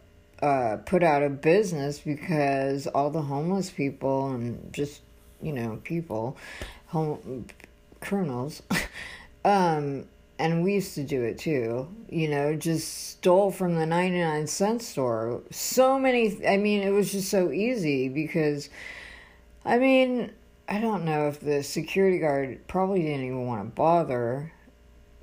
uh, 0.43 0.79
put 0.85 1.03
out 1.03 1.23
of 1.23 1.41
business 1.41 2.01
because 2.01 2.87
all 2.89 3.11
the 3.11 3.23
homeless 3.23 3.71
people 3.71 4.31
and 4.31 4.73
just, 4.73 5.03
you 5.41 5.53
know, 5.53 5.81
people, 5.85 6.37
home, 6.87 7.47
criminals, 8.01 8.63
um, 9.45 10.07
and 10.39 10.65
we 10.65 10.75
used 10.75 10.95
to 10.97 11.05
do 11.05 11.23
it 11.23 11.39
too, 11.39 11.89
you 12.09 12.29
know, 12.29 12.57
just 12.57 13.11
stole 13.11 13.53
from 13.53 13.77
the 13.77 13.87
99 13.87 14.47
cent 14.49 14.83
store. 14.83 15.43
So 15.51 15.99
many, 15.99 16.45
I 16.47 16.57
mean, 16.57 16.83
it 16.83 16.91
was 16.91 17.13
just 17.13 17.29
so 17.29 17.53
easy 17.53 18.09
because, 18.09 18.69
I 19.65 19.79
mean, 19.79 20.33
I 20.69 20.81
don't 20.81 21.05
know 21.05 21.29
if 21.29 21.39
the 21.39 21.63
security 21.63 22.19
guard 22.19 22.67
probably 22.67 23.03
didn't 23.03 23.27
even 23.27 23.47
want 23.47 23.63
to 23.63 23.71
bother 23.71 24.53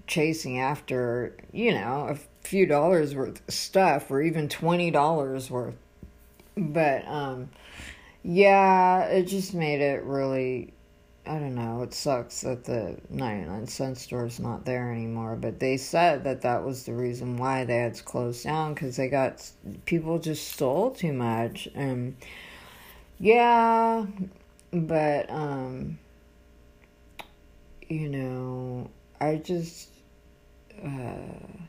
chasing 0.10 0.60
after, 0.60 1.38
you 1.54 1.72
know, 1.72 2.08
a 2.10 2.18
few 2.46 2.66
dollars 2.66 3.16
worth 3.16 3.48
of 3.48 3.54
stuff 3.54 4.10
or 4.12 4.22
even 4.22 4.50
$20 4.50 5.50
worth. 5.50 5.76
But, 6.58 7.08
um, 7.08 7.50
yeah, 8.24 9.04
it 9.06 9.24
just 9.28 9.54
made 9.54 9.82
it 9.82 10.04
really, 10.04 10.74
I 11.26 11.34
don't 11.34 11.54
know, 11.54 11.84
it 11.84 11.94
sucks 11.94 12.42
that 12.42 12.66
the 12.66 12.98
99 13.10 13.68
cent 13.68 13.98
store 14.00 14.26
is 14.26 14.40
not 14.40 14.66
there 14.66 14.92
anymore. 14.92 15.36
But 15.36 15.60
they 15.60 15.78
said 15.78 16.24
that 16.24 16.42
that 16.42 16.66
was 16.66 16.84
the 16.84 16.94
reason 16.94 17.38
why 17.38 17.64
they 17.64 17.78
had 17.78 17.94
to 17.94 18.04
close 18.04 18.44
down 18.44 18.74
because 18.74 18.98
they 18.98 19.10
got, 19.10 19.48
people 19.86 20.18
just 20.18 20.50
stole 20.50 20.90
too 20.90 21.14
much. 21.14 21.70
And, 21.76 22.18
yeah, 23.20 24.08
but, 24.74 25.30
um, 25.30 26.00
you 27.88 28.10
know, 28.10 28.90
I 29.22 29.36
just 29.36 29.90
uh, 30.84 31.60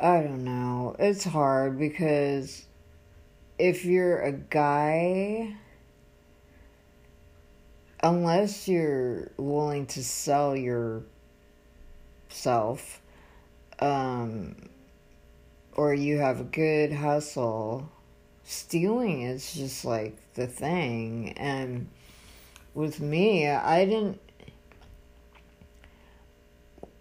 I 0.00 0.22
don't 0.22 0.44
know. 0.44 0.94
It's 0.98 1.24
hard 1.24 1.78
because 1.78 2.66
if 3.58 3.84
you're 3.84 4.20
a 4.20 4.32
guy, 4.32 5.56
unless 8.02 8.68
you're 8.68 9.30
willing 9.36 9.86
to 9.86 10.04
sell 10.04 10.54
yourself, 10.54 11.10
um, 13.78 14.56
or 15.72 15.94
you 15.94 16.18
have 16.18 16.40
a 16.40 16.44
good 16.44 16.92
hustle, 16.92 17.90
stealing 18.44 19.22
is 19.22 19.54
just 19.54 19.84
like 19.84 20.16
the 20.34 20.46
thing. 20.46 21.32
And 21.38 21.88
with 22.74 23.00
me, 23.00 23.48
I 23.48 23.84
didn't. 23.86 24.20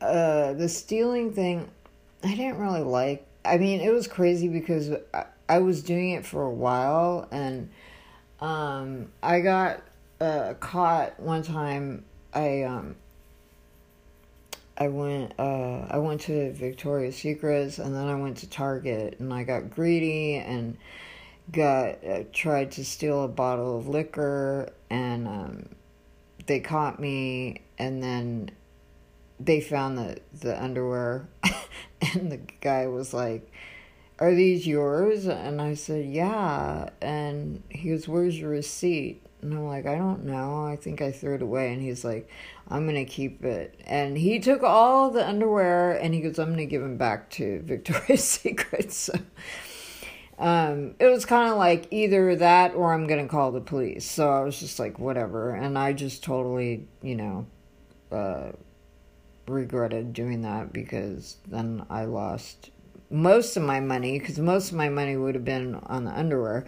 Uh, 0.02 0.54
the 0.54 0.70
stealing 0.70 1.34
thing, 1.34 1.70
I 2.24 2.36
didn't 2.36 2.60
really 2.60 2.82
like. 2.82 3.26
I 3.44 3.58
mean, 3.58 3.80
it 3.80 3.92
was 3.92 4.08
crazy 4.08 4.48
because 4.48 4.92
I, 5.14 5.26
I 5.48 5.60
was 5.60 5.84
doing 5.84 6.12
it 6.12 6.26
for 6.26 6.44
a 6.44 6.52
while, 6.52 7.28
and 7.32 7.70
um, 8.40 9.12
I 9.22 9.42
got 9.42 9.82
uh, 10.20 10.56
caught 10.60 11.20
one 11.20 11.44
time. 11.44 12.06
I 12.34 12.64
um, 12.64 12.96
I 14.78 14.90
went 14.90 15.34
uh, 15.40 15.88
I 15.90 15.98
went 16.00 16.22
to 16.22 16.52
Victoria's 16.52 17.16
Secrets, 17.16 17.80
and 17.80 17.96
then 17.96 18.08
I 18.08 18.16
went 18.16 18.38
to 18.38 18.50
Target, 18.50 19.20
and 19.20 19.34
I 19.34 19.44
got 19.44 19.70
greedy 19.70 20.36
and 20.36 20.78
got 21.52 22.04
uh, 22.04 22.24
tried 22.34 22.72
to 22.72 22.84
steal 22.84 23.24
a 23.24 23.28
bottle 23.28 23.78
of 23.78 23.88
liquor, 23.88 24.74
and 24.90 25.28
um, 25.28 25.70
they 26.48 26.60
caught 26.60 27.00
me, 27.00 27.62
and 27.78 28.04
then 28.04 28.52
they 29.40 29.62
found 29.62 29.98
the 29.98 30.18
the 30.40 30.62
underwear 30.62 31.28
and 32.14 32.32
the 32.32 32.40
guy 32.62 32.88
was 32.88 33.14
like 33.14 33.52
are 34.18 34.34
these 34.34 34.66
yours? 34.66 35.26
And 35.26 35.62
i 35.62 35.74
said 35.74 36.06
yeah. 36.06 36.90
And 37.02 37.64
he 37.70 37.90
goes 37.90 38.08
where's 38.08 38.40
your 38.40 38.50
receipt? 38.50 39.22
And 39.42 39.54
i'm 39.54 39.66
like 39.66 39.86
i 39.86 39.96
don't 39.96 40.26
know. 40.26 40.66
I 40.66 40.76
think 40.76 41.02
i 41.02 41.12
threw 41.12 41.36
it 41.36 41.42
away. 41.42 41.74
And 41.74 41.82
he's 41.82 42.06
like 42.06 42.30
i'm 42.70 42.86
gonna 42.86 43.06
keep 43.06 43.44
it. 43.44 43.80
And 43.86 44.18
he 44.18 44.40
took 44.40 44.64
all 44.64 45.12
the 45.12 45.28
underwear 45.28 45.92
and 45.92 46.14
he 46.14 46.22
goes 46.22 46.40
i'm 46.40 46.50
gonna 46.50 46.66
give 46.66 46.82
them 46.82 46.98
back 46.98 47.30
to 47.32 47.62
victoria's 47.66 48.24
secret. 48.24 48.92
So 48.94 49.14
um, 50.38 50.96
it 51.00 51.06
was 51.06 51.24
kind 51.24 51.50
of 51.50 51.58
like 51.58 51.88
either 51.92 52.36
that 52.36 52.74
or 52.76 52.94
i'm 52.94 53.08
gonna 53.08 53.28
call 53.28 53.52
the 53.52 53.62
police. 53.62 54.06
So 54.06 54.30
i 54.32 54.42
was 54.42 54.60
just 54.60 54.80
like 54.80 54.98
whatever. 54.98 55.54
And 55.54 55.78
i 55.78 55.92
just 55.94 56.24
totally 56.24 56.88
you 57.02 57.16
know 57.16 57.48
uh, 58.12 58.52
regretted 59.48 60.14
doing 60.14 60.42
that 60.42 60.74
because 60.74 61.38
then 61.48 61.86
I 61.90 62.06
lost 62.06 62.72
most 63.10 63.56
of 63.56 63.64
my 63.64 63.80
money 63.80 64.20
because 64.20 64.40
most 64.40 64.72
of 64.72 64.78
my 64.78 64.90
money 64.90 65.16
would 65.16 65.36
have 65.36 65.46
been 65.46 65.76
on 65.76 66.06
the 66.06 66.12
underwear. 66.12 66.66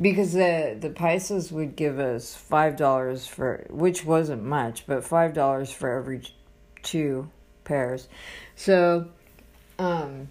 Because 0.00 0.32
the 0.32 0.76
the 0.78 0.90
prices 0.90 1.52
would 1.52 1.76
give 1.76 2.00
us 2.00 2.34
five 2.34 2.76
dollars 2.76 3.26
for 3.26 3.64
which 3.70 4.04
wasn't 4.04 4.42
much 4.42 4.86
but 4.86 5.04
five 5.04 5.34
dollars 5.34 5.70
for 5.70 5.90
every 5.90 6.22
two 6.82 7.30
pairs. 7.62 8.08
So 8.56 9.06
um 9.78 10.28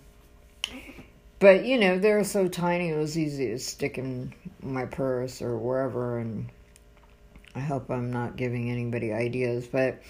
but 1.40 1.66
you 1.66 1.78
know 1.78 2.00
they're 2.00 2.24
so 2.24 2.48
tiny 2.48 2.90
it 2.90 2.98
was 2.98 3.18
easy 3.18 3.48
to 3.48 3.60
stick 3.60 3.98
in 3.98 4.34
my 4.62 4.86
purse 4.86 5.42
or 5.42 5.58
wherever 5.58 6.20
and 6.20 6.50
i 7.54 7.60
hope 7.60 7.90
i'm 7.90 8.12
not 8.12 8.38
giving 8.38 8.72
anybody 8.72 9.12
ideas 9.12 9.68
but 9.68 10.02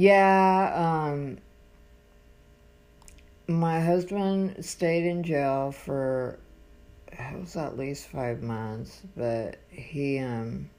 yeah, 0.00 1.10
um, 1.12 1.36
my 3.46 3.82
husband 3.82 4.64
stayed 4.64 5.04
in 5.04 5.22
jail 5.22 5.72
for 5.72 6.38
it 7.12 7.38
was 7.38 7.54
at 7.54 7.76
least 7.76 8.06
five 8.06 8.42
months, 8.42 9.02
but 9.14 9.56
he 9.68 10.18
um 10.18 10.70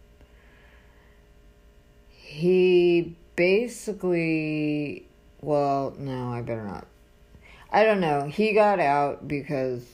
he 2.10 3.16
basically 3.36 5.06
well 5.40 5.94
no 6.00 6.32
I 6.32 6.42
better 6.42 6.64
not 6.66 6.88
I 7.72 7.84
don't 7.84 8.00
know 8.00 8.28
he 8.28 8.54
got 8.54 8.80
out 8.80 9.28
because 9.28 9.86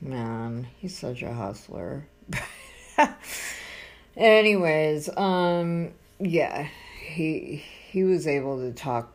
man 0.00 0.68
he's 0.78 0.96
such 0.96 1.22
a 1.22 1.34
hustler. 1.34 2.06
Anyways 4.16 5.08
um 5.16 5.90
yeah 6.20 6.68
he 7.08 7.64
he 7.96 8.04
was 8.04 8.26
able 8.26 8.58
to 8.58 8.72
talk 8.72 9.10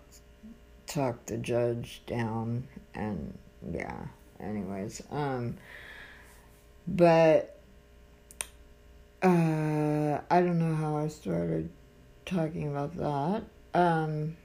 talk 0.88 1.24
the 1.28 1.38
judge 1.38 2.02
down 2.08 2.68
and 2.96 3.38
yeah 3.72 4.06
anyways 4.40 5.04
um 5.12 5.56
but 6.88 7.60
uh 9.22 10.18
i 10.32 10.42
don't 10.42 10.58
know 10.58 10.74
how 10.74 10.98
i 10.98 11.08
started 11.08 11.70
talking 12.26 12.70
about 12.70 12.98
that 12.98 13.44
um 13.80 14.36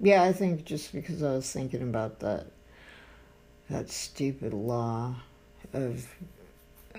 yeah 0.00 0.22
i 0.22 0.32
think 0.32 0.64
just 0.64 0.90
because 0.90 1.22
i 1.22 1.32
was 1.32 1.52
thinking 1.52 1.82
about 1.82 2.18
that 2.20 2.46
that 3.68 3.90
stupid 3.90 4.54
law 4.54 5.14
of 5.74 6.08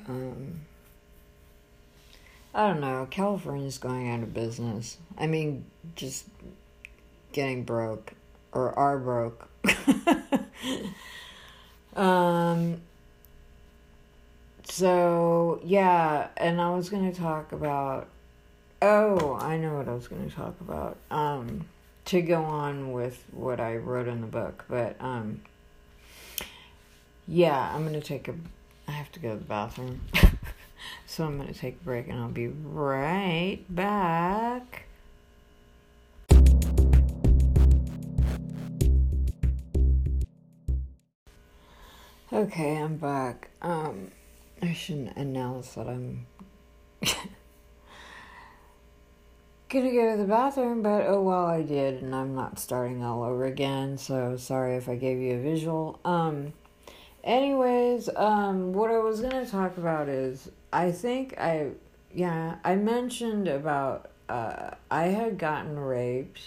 um 0.07 0.61
I 2.53 2.67
don't 2.67 2.81
know. 2.81 3.07
California's 3.09 3.77
going 3.77 4.09
out 4.09 4.23
of 4.23 4.33
business. 4.33 4.97
I 5.17 5.27
mean, 5.27 5.65
just 5.95 6.25
getting 7.31 7.63
broke 7.63 8.13
or 8.51 8.77
are 8.77 8.97
broke. 8.97 9.47
um 11.95 12.81
so 14.63 15.59
yeah, 15.63 16.27
and 16.37 16.61
I 16.61 16.71
was 16.71 16.89
going 16.89 17.11
to 17.11 17.17
talk 17.17 17.51
about 17.51 18.07
oh, 18.81 19.37
I 19.39 19.57
know 19.57 19.77
what 19.77 19.87
I 19.87 19.93
was 19.93 20.07
going 20.07 20.29
to 20.29 20.35
talk 20.35 20.55
about. 20.59 20.97
Um 21.09 21.65
to 22.05 22.21
go 22.21 22.43
on 22.43 22.91
with 22.91 23.23
what 23.31 23.59
I 23.59 23.77
wrote 23.77 24.07
in 24.07 24.21
the 24.21 24.27
book, 24.27 24.65
but 24.67 24.95
um 24.99 25.41
yeah, 27.27 27.71
I'm 27.73 27.87
going 27.87 27.93
to 27.93 28.05
take 28.05 28.27
a 28.27 28.33
I 28.87 28.91
have 28.91 29.11
to 29.13 29.19
go 29.19 29.29
to 29.29 29.37
the 29.37 29.45
bathroom. 29.45 30.01
So 31.05 31.25
I'm 31.25 31.37
going 31.37 31.53
to 31.53 31.59
take 31.59 31.75
a 31.81 31.83
break 31.83 32.07
and 32.07 32.19
I'll 32.19 32.29
be 32.29 32.47
right 32.47 33.59
back. 33.69 34.85
Okay, 42.33 42.77
I'm 42.77 42.95
back. 42.95 43.49
Um, 43.61 44.09
I 44.61 44.71
shouldn't 44.71 45.17
announce 45.17 45.73
that 45.73 45.89
I'm 45.89 46.25
gonna 49.67 49.91
go 49.91 50.11
to 50.11 50.17
the 50.17 50.23
bathroom, 50.27 50.81
but 50.81 51.07
oh 51.07 51.21
well, 51.21 51.45
I 51.45 51.61
did, 51.61 52.01
and 52.01 52.15
I'm 52.15 52.33
not 52.33 52.57
starting 52.57 53.03
all 53.03 53.23
over 53.23 53.45
again. 53.45 53.97
So 53.97 54.37
sorry 54.37 54.77
if 54.77 54.87
I 54.87 54.95
gave 54.95 55.17
you 55.17 55.33
a 55.33 55.41
visual. 55.41 55.99
Um, 56.05 56.53
anyways, 57.23 58.09
um, 58.15 58.71
what 58.71 58.91
I 58.91 58.99
was 58.99 59.19
gonna 59.19 59.45
talk 59.45 59.77
about 59.77 60.07
is 60.07 60.49
I 60.73 60.91
think 60.91 61.37
I, 61.37 61.71
yeah, 62.13 62.55
I 62.63 62.75
mentioned 62.75 63.47
about 63.47 64.09
uh, 64.29 64.71
I 64.89 65.03
had 65.07 65.37
gotten 65.37 65.77
raped. 65.77 66.41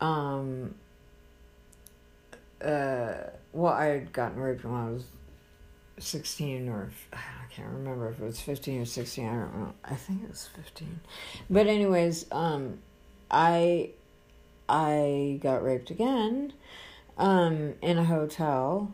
Um. 0.00 0.74
Uh. 2.60 3.14
Well, 3.52 3.72
I 3.72 3.86
had 3.86 4.12
gotten 4.12 4.40
raped 4.40 4.64
when 4.64 4.74
I 4.74 4.90
was 4.90 5.04
sixteen, 5.98 6.68
or 6.68 6.90
I 7.12 7.52
can't 7.54 7.72
remember 7.72 8.10
if 8.10 8.20
it 8.20 8.24
was 8.24 8.40
fifteen 8.40 8.82
or 8.82 8.84
sixteen. 8.84 9.28
I 9.28 9.34
don't 9.34 9.58
know. 9.58 9.72
I 9.84 9.94
think 9.94 10.24
it 10.24 10.28
was 10.28 10.48
fifteen. 10.48 11.00
But 11.48 11.68
anyways, 11.68 12.26
um, 12.32 12.80
I 13.30 13.90
I 14.68 15.38
got 15.40 15.62
raped 15.62 15.90
again, 15.90 16.52
um, 17.16 17.74
in 17.80 17.98
a 17.98 18.04
hotel, 18.04 18.92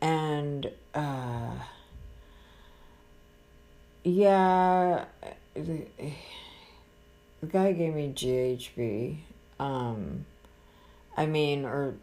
and 0.00 0.70
uh 0.94 1.52
yeah, 4.04 5.04
the, 5.54 5.86
the 7.40 7.46
guy 7.46 7.72
gave 7.72 7.94
me 7.94 8.12
GHB. 8.14 9.18
Um, 9.60 10.24
I 11.16 11.26
mean, 11.26 11.64
or 11.64 11.94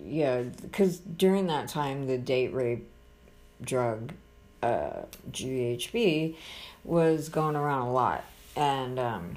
yeah, 0.00 0.42
because 0.42 0.98
during 0.98 1.46
that 1.46 1.68
time, 1.68 2.06
the 2.06 2.18
date 2.18 2.52
rape 2.52 2.88
drug, 3.62 4.12
uh, 4.62 5.02
GHB, 5.30 6.34
was 6.82 7.28
going 7.28 7.56
around 7.56 7.82
a 7.82 7.92
lot, 7.92 8.24
and 8.56 8.98
um, 8.98 9.36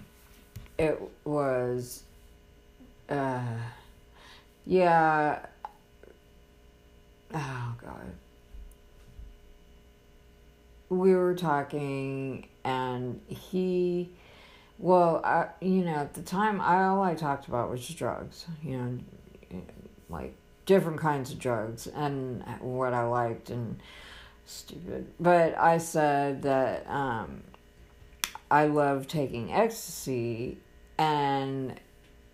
it 0.77 0.99
was, 1.23 2.03
uh, 3.09 3.57
yeah. 4.65 5.39
Oh 7.33 7.75
God 7.81 8.13
we 10.89 11.13
were 11.13 11.35
talking 11.35 12.47
and 12.63 13.21
he 13.27 14.09
well 14.77 15.21
I, 15.23 15.49
you 15.61 15.83
know 15.83 15.95
at 15.95 16.13
the 16.13 16.21
time 16.21 16.61
I, 16.61 16.85
all 16.85 17.01
i 17.01 17.15
talked 17.15 17.47
about 17.47 17.69
was 17.69 17.87
drugs 17.87 18.45
you 18.63 18.77
know 18.77 18.99
like 20.09 20.33
different 20.67 20.99
kinds 20.99 21.31
of 21.31 21.39
drugs 21.39 21.87
and 21.87 22.43
what 22.59 22.93
I 22.93 23.03
liked 23.03 23.49
and 23.49 23.79
stupid. 24.45 25.07
But 25.19 25.57
I 25.57 25.79
said 25.79 26.43
that 26.43 26.87
um, 26.87 27.43
I 28.51 28.67
love 28.67 29.07
taking 29.07 29.51
ecstasy, 29.51 30.59
and 30.99 31.79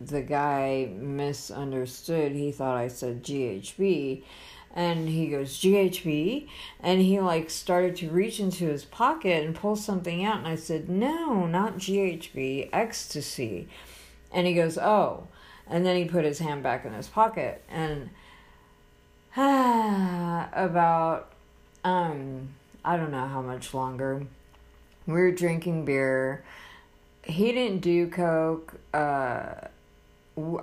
the 0.02 0.22
guy 0.22 0.90
misunderstood. 0.94 2.34
He 2.34 2.52
thought 2.52 2.76
I 2.76 2.90
said 2.90 3.24
GHB. 3.24 4.24
And 4.74 5.08
he 5.08 5.28
goes, 5.28 5.60
GHB? 5.60 6.48
And 6.80 7.02
he 7.02 7.20
like 7.20 7.50
started 7.50 7.96
to 7.98 8.10
reach 8.10 8.40
into 8.40 8.66
his 8.66 8.86
pocket 8.86 9.46
and 9.46 9.56
pull 9.56 9.76
something 9.76 10.26
out. 10.26 10.40
And 10.40 10.48
I 10.48 10.56
said, 10.56 10.90
No, 10.90 11.46
not 11.46 11.78
GHB, 11.78 12.70
ecstasy. 12.74 13.68
And 14.32 14.48
he 14.48 14.54
goes, 14.54 14.78
Oh. 14.78 15.28
And 15.68 15.86
then 15.86 15.96
he 15.96 16.06
put 16.06 16.26
his 16.26 16.40
hand 16.40 16.64
back 16.64 16.86
in 16.86 16.94
his 16.94 17.08
pocket. 17.08 17.64
And 17.70 18.10
ah, 19.38 20.50
about 20.54 21.32
um 21.84 22.50
I 22.86 22.98
don't 22.98 23.12
know 23.12 23.28
how 23.28 23.42
much 23.42 23.74
longer. 23.74 24.26
We 25.08 25.14
were 25.14 25.32
drinking 25.32 25.86
beer. 25.86 26.44
He 27.24 27.52
didn't 27.52 27.80
do 27.80 28.08
coke. 28.08 28.74
Uh, 28.94 29.68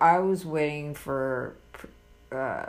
I 0.01 0.19
was 0.19 0.45
waiting 0.45 0.95
for 0.95 1.55
uh, 2.31 2.67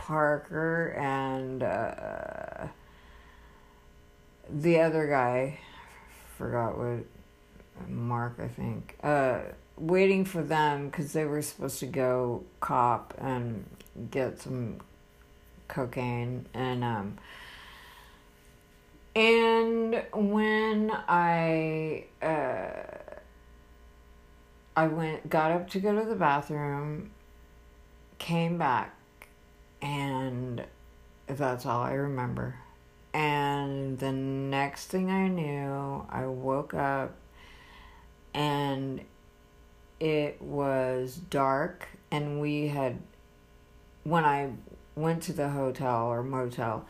Parker 0.00 0.96
and 0.98 1.62
uh, 1.62 2.68
the 4.48 4.80
other 4.80 5.06
guy. 5.06 5.58
Forgot 6.38 6.78
what 6.78 7.04
Mark, 7.86 8.40
I 8.42 8.48
think. 8.48 8.96
Uh, 9.02 9.40
waiting 9.76 10.24
for 10.24 10.42
them 10.42 10.88
because 10.88 11.12
they 11.12 11.26
were 11.26 11.42
supposed 11.42 11.80
to 11.80 11.86
go 11.86 12.42
cop 12.60 13.12
and 13.18 13.66
get 14.10 14.40
some 14.40 14.78
cocaine 15.68 16.46
and 16.52 16.82
um 16.82 17.16
and 19.14 20.02
when 20.12 20.90
I 21.08 22.06
uh 22.22 22.68
I 24.76 24.86
went 24.86 25.28
got 25.28 25.52
up 25.52 25.70
to 25.70 25.80
go 25.80 25.94
to 25.98 26.08
the 26.08 26.16
bathroom, 26.16 27.10
came 28.18 28.56
back 28.58 28.96
and 29.82 30.64
that's 31.26 31.66
all 31.66 31.82
I 31.82 31.92
remember. 31.92 32.56
And 33.12 33.98
the 33.98 34.12
next 34.12 34.86
thing 34.86 35.10
I 35.10 35.28
knew, 35.28 36.06
I 36.10 36.26
woke 36.26 36.74
up 36.74 37.16
and 38.32 39.00
it 39.98 40.40
was 40.40 41.16
dark 41.28 41.88
and 42.10 42.40
we 42.40 42.68
had 42.68 42.98
when 44.04 44.24
I 44.24 44.50
went 44.94 45.22
to 45.24 45.32
the 45.32 45.50
hotel 45.50 46.06
or 46.06 46.22
motel 46.22 46.86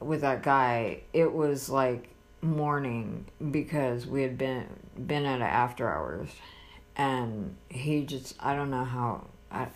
with 0.00 0.20
that 0.20 0.42
guy, 0.42 1.02
it 1.12 1.32
was 1.32 1.68
like 1.68 2.08
morning 2.40 3.26
because 3.50 4.06
we 4.06 4.22
had 4.22 4.38
been 4.38 4.66
been 5.06 5.24
at 5.24 5.40
after 5.40 5.88
hours, 5.88 6.28
and 6.96 7.56
he 7.68 8.04
just 8.04 8.36
I 8.40 8.54
don't 8.54 8.70
know 8.70 8.84
how 8.84 9.26
I, 9.50 9.68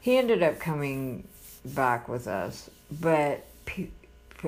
he 0.00 0.18
ended 0.18 0.42
up 0.42 0.58
coming 0.58 1.28
back 1.64 2.08
with 2.08 2.26
us, 2.26 2.70
but 2.90 3.44
P, 3.64 3.90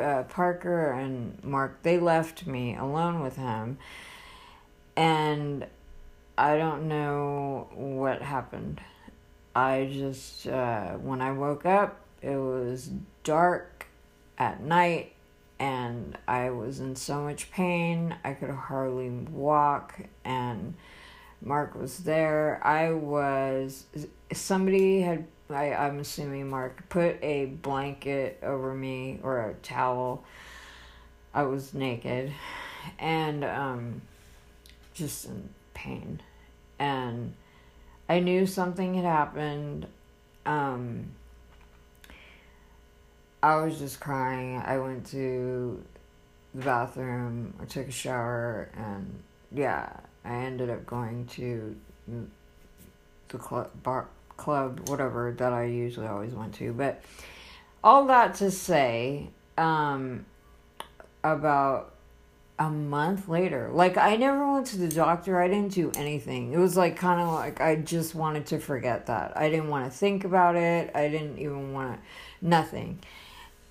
uh, 0.01 0.23
Parker 0.25 0.93
and 0.93 1.43
Mark 1.45 1.83
they 1.83 1.99
left 1.99 2.47
me 2.47 2.77
alone 2.77 3.21
with 3.21 3.37
him, 3.37 3.79
and 4.97 5.67
I 6.37 6.57
don't 6.57 6.89
know 6.89 7.69
what 7.75 8.23
happened. 8.23 8.81
I 9.55 9.91
just 9.93 10.47
uh, 10.47 10.93
when 10.93 11.21
I 11.21 11.33
woke 11.33 11.67
up 11.67 12.03
it 12.23 12.37
was 12.37 12.91
dark 13.25 13.87
at 14.39 14.63
night 14.63 15.13
and 15.59 16.17
I 16.27 16.51
was 16.51 16.81
in 16.81 16.97
so 16.97 17.23
much 17.23 17.51
pain. 17.51 18.17
I 18.25 18.33
could 18.35 18.51
hardly 18.51 19.11
walk 19.11 20.01
and 20.25 20.75
Mark 21.41 21.75
was 21.75 21.99
there. 21.99 22.61
I 22.63 22.93
was 22.93 23.87
somebody 24.33 25.01
had 25.01 25.27
I, 25.51 25.75
I'm 25.75 25.99
assuming 25.99 26.49
Mark 26.49 26.89
put 26.89 27.23
a 27.23 27.47
blanket 27.47 28.39
over 28.43 28.75
me 28.75 29.21
or 29.23 29.51
a 29.51 29.55
towel. 29.55 30.25
I 31.35 31.45
was 31.45 31.75
naked 31.75 32.33
and 32.99 33.45
um 33.45 34.03
just 34.95 35.27
in 35.27 35.49
pain. 35.75 36.21
And 36.79 37.35
I 38.09 38.21
knew 38.21 38.47
something 38.47 38.95
had 38.95 39.05
happened. 39.05 39.87
Um 40.47 41.13
I 43.43 43.57
was 43.57 43.79
just 43.79 43.99
crying. 43.99 44.63
I 44.65 44.79
went 44.79 45.07
to 45.07 45.83
the 46.55 46.65
bathroom, 46.65 47.55
I 47.61 47.65
took 47.65 47.89
a 47.89 47.93
shower, 47.93 48.69
and 48.77 49.23
yeah, 49.51 49.91
I 50.25 50.35
ended 50.35 50.71
up 50.71 50.87
going 50.87 51.27
to 51.29 51.75
the 53.29 53.39
club, 53.39 53.71
bar, 53.83 54.07
club, 54.37 54.89
whatever 54.89 55.33
that 55.39 55.53
I 55.53 55.65
usually 55.65 56.07
always 56.07 56.33
went 56.33 56.55
to. 56.55 56.73
But 56.73 57.03
all 57.83 58.07
that 58.07 58.35
to 58.37 58.51
say, 58.51 59.29
um, 59.59 60.27
about 61.25 61.95
a 62.59 62.71
month 62.71 63.29
later, 63.29 63.71
like 63.73 63.97
I 63.97 64.17
never 64.17 64.53
went 64.53 64.67
to 64.69 64.77
the 64.77 64.89
doctor. 64.89 65.41
I 65.41 65.49
didn't 65.49 65.73
do 65.73 65.91
anything. 65.97 66.53
It 66.53 66.59
was 66.59 66.77
like 66.77 66.97
kind 66.97 67.21
of 67.21 67.33
like 67.33 67.61
I 67.61 67.77
just 67.77 68.15
wanted 68.15 68.47
to 68.47 68.59
forget 68.59 69.07
that. 69.07 69.37
I 69.37 69.49
didn't 69.49 69.69
want 69.69 69.91
to 69.91 69.97
think 69.97 70.25
about 70.25 70.57
it. 70.57 70.91
I 70.95 71.09
didn't 71.09 71.39
even 71.39 71.73
want 71.73 72.01
nothing 72.41 72.99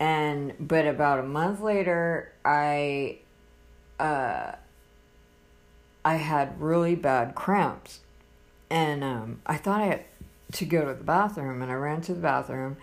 and 0.02 0.56
but 0.60 0.88
about 0.88 1.20
a 1.20 1.24
month 1.24 1.62
later 1.62 2.34
i 2.44 3.20
uh 4.00 4.52
i 6.04 6.16
had 6.16 6.60
really 6.60 6.96
bad 6.96 7.36
cramps 7.36 8.00
and 8.72 9.04
um 9.04 9.40
i 9.46 9.56
thought 9.56 9.80
i 9.80 9.86
had 9.86 10.04
to 10.52 10.66
go 10.66 10.86
to 10.86 10.94
the 10.94 11.04
bathroom 11.04 11.62
and 11.62 11.72
i 11.72 11.76
ran 11.76 12.02
to 12.02 12.14
the 12.14 12.20
bathroom 12.20 12.78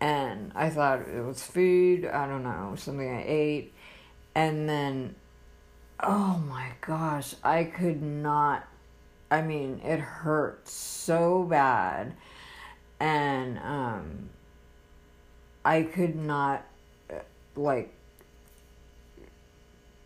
and 0.00 0.52
i 0.54 0.68
thought 0.68 1.00
it 1.00 1.24
was 1.24 1.42
food 1.42 2.04
i 2.04 2.26
don't 2.26 2.42
know 2.42 2.74
something 2.76 3.08
i 3.08 3.24
ate 3.26 3.72
and 4.34 4.68
then 4.68 5.14
oh 6.00 6.42
my 6.48 6.68
gosh 6.80 7.34
i 7.42 7.64
could 7.64 8.02
not 8.02 8.66
i 9.30 9.40
mean 9.40 9.80
it 9.84 9.98
hurt 9.98 10.68
so 10.68 11.44
bad 11.44 12.14
and 13.00 13.58
um 13.58 14.28
I 15.66 15.82
could 15.82 16.14
not, 16.14 16.64
uh, 17.10 17.16
like, 17.56 17.92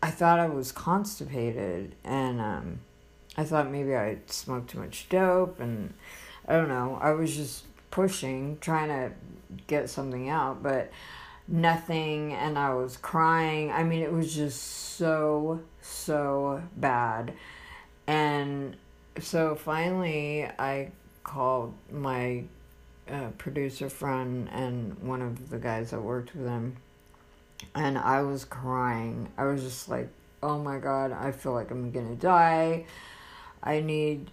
I 0.01 0.09
thought 0.09 0.39
I 0.39 0.47
was 0.47 0.71
constipated, 0.71 1.93
and 2.03 2.41
um, 2.41 2.79
I 3.37 3.43
thought 3.43 3.69
maybe 3.69 3.95
I 3.95 4.17
smoked 4.25 4.71
too 4.71 4.79
much 4.79 5.07
dope, 5.07 5.59
and 5.59 5.93
I 6.47 6.53
don't 6.53 6.69
know. 6.69 6.97
I 7.01 7.11
was 7.11 7.35
just 7.35 7.65
pushing, 7.91 8.57
trying 8.59 8.89
to 8.89 9.11
get 9.67 9.89
something 9.89 10.29
out, 10.29 10.63
but 10.63 10.91
nothing, 11.47 12.33
and 12.33 12.57
I 12.57 12.73
was 12.73 12.97
crying. 12.97 13.71
I 13.71 13.83
mean, 13.83 14.01
it 14.01 14.11
was 14.11 14.33
just 14.33 14.61
so, 14.61 15.61
so 15.81 16.63
bad. 16.77 17.33
And 18.07 18.75
so 19.19 19.55
finally, 19.55 20.45
I 20.45 20.91
called 21.23 21.73
my 21.91 22.43
uh, 23.09 23.27
producer 23.37 23.89
friend 23.89 24.49
and 24.51 24.97
one 24.99 25.21
of 25.21 25.49
the 25.49 25.57
guys 25.57 25.91
that 25.91 26.01
worked 26.01 26.35
with 26.35 26.47
him, 26.47 26.77
and 27.75 27.97
I 27.97 28.21
was 28.21 28.45
crying. 28.45 29.29
I 29.37 29.45
was 29.45 29.61
just 29.63 29.89
like, 29.89 30.09
"Oh 30.41 30.57
my 30.59 30.79
god, 30.79 31.11
I 31.11 31.31
feel 31.31 31.53
like 31.53 31.71
I'm 31.71 31.91
gonna 31.91 32.15
die. 32.15 32.85
I 33.61 33.81
need, 33.81 34.31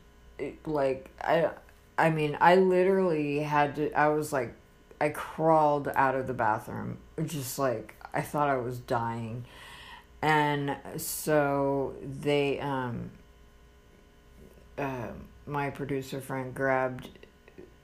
like, 0.65 1.11
I." 1.21 1.51
I 1.99 2.11
mean, 2.11 2.39
I 2.41 2.55
literally 2.55 3.41
had 3.41 3.77
to. 3.77 3.93
I 3.93 4.09
was 4.09 4.33
like, 4.33 4.55
I 5.01 5.11
crawled 5.11 5.89
out 5.95 6.15
of 6.15 6.27
the 6.27 6.35
bathroom, 6.35 6.99
just 7.27 7.59
like 7.59 7.95
I 8.15 8.23
thought 8.23 8.49
I 8.49 8.57
was 8.57 8.79
dying, 8.79 9.45
and 10.23 10.77
so 10.97 11.95
they 12.03 12.61
um. 12.61 13.11
Uh, 14.79 15.09
my 15.45 15.71
producer 15.71 16.21
friend 16.21 16.55
grabbed 16.55 17.09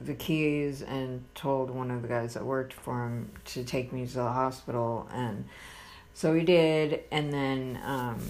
the 0.00 0.14
keys 0.14 0.82
and 0.82 1.24
told 1.34 1.70
one 1.70 1.90
of 1.90 2.02
the 2.02 2.08
guys 2.08 2.34
that 2.34 2.44
worked 2.44 2.72
for 2.72 3.06
him 3.06 3.30
to 3.44 3.64
take 3.64 3.92
me 3.92 4.06
to 4.06 4.14
the 4.14 4.22
hospital 4.22 5.08
and 5.12 5.44
so 6.12 6.34
he 6.34 6.44
did 6.44 7.00
and 7.10 7.32
then 7.32 7.80
um, 7.84 8.20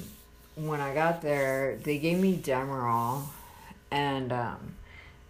when 0.55 0.81
i 0.81 0.95
got 0.95 1.21
there 1.21 1.77
they 1.83 1.99
gave 1.99 2.19
me 2.19 2.37
demerol 2.37 3.23
and 3.91 4.33
um, 4.33 4.75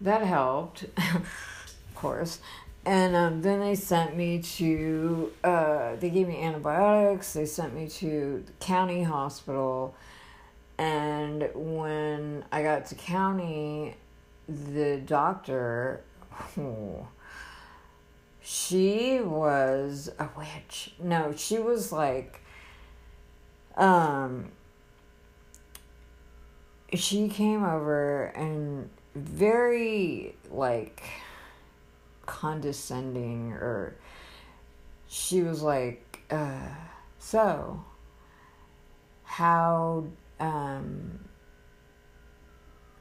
that 0.04 0.22
helped 0.22 0.84
of 0.96 1.94
course. 1.94 2.38
And 2.86 3.16
um, 3.16 3.40
then 3.40 3.60
they 3.60 3.74
sent 3.74 4.14
me 4.14 4.40
to 4.42 5.32
uh, 5.42 5.96
they 5.96 6.10
gave 6.10 6.28
me 6.28 6.42
antibiotics. 6.42 7.32
They 7.32 7.46
sent 7.46 7.74
me 7.74 7.88
to 7.88 8.44
the 8.46 8.52
county 8.64 9.02
hospital. 9.02 9.94
And 10.76 11.48
when 11.54 12.44
i 12.50 12.62
got 12.62 12.86
to 12.86 12.94
county 12.96 13.94
the 14.48 14.96
doctor 14.98 16.02
she 18.42 19.20
was 19.20 20.10
a 20.18 20.28
witch. 20.36 20.94
No, 20.98 21.32
she 21.36 21.58
was 21.58 21.92
like 21.92 22.40
um 23.76 24.50
she 26.92 27.28
came 27.28 27.64
over 27.64 28.26
and 28.36 28.90
very 29.14 30.34
like 30.50 31.02
condescending 32.26 33.52
or 33.52 33.96
she 35.06 35.42
was 35.42 35.62
like 35.62 36.22
uh 36.30 36.68
so 37.18 37.84
how 39.24 40.04
um 40.40 41.18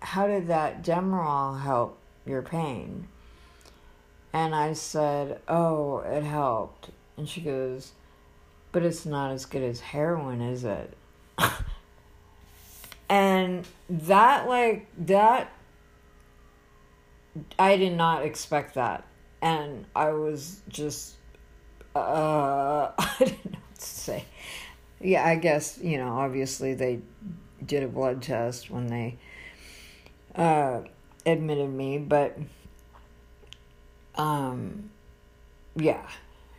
how 0.01 0.27
did 0.27 0.47
that 0.47 0.83
Demerol 0.83 1.61
help 1.61 1.97
your 2.25 2.41
pain 2.41 3.07
and 4.33 4.55
I 4.55 4.73
said, 4.73 5.39
Oh, 5.47 5.99
it 5.99 6.23
helped. 6.23 6.89
And 7.15 7.29
she 7.29 7.39
goes, 7.39 7.91
But 8.71 8.83
it's 8.83 9.05
not 9.05 9.31
as 9.31 9.45
good 9.45 9.61
as 9.61 9.79
heroin, 9.79 10.41
is 10.41 10.63
it? 10.63 10.97
and 13.09 13.67
that, 13.87 14.47
like, 14.47 14.87
that, 14.97 15.52
I 17.57 17.77
did 17.77 17.93
not 17.93 18.23
expect 18.23 18.75
that. 18.75 19.05
And 19.41 19.85
I 19.95 20.11
was 20.11 20.61
just, 20.69 21.15
uh, 21.95 22.91
I 22.97 23.15
didn't 23.19 23.45
know 23.51 23.59
what 23.59 23.79
to 23.79 23.85
say. 23.85 24.25
Yeah, 25.01 25.25
I 25.25 25.35
guess, 25.35 25.79
you 25.81 25.97
know, 25.97 26.17
obviously 26.17 26.73
they 26.73 27.01
did 27.65 27.83
a 27.83 27.87
blood 27.87 28.21
test 28.21 28.69
when 28.69 28.87
they 28.87 29.17
uh, 30.35 30.81
admitted 31.25 31.69
me, 31.69 31.97
but 31.97 32.37
um, 34.15 34.89
yeah, 35.75 36.07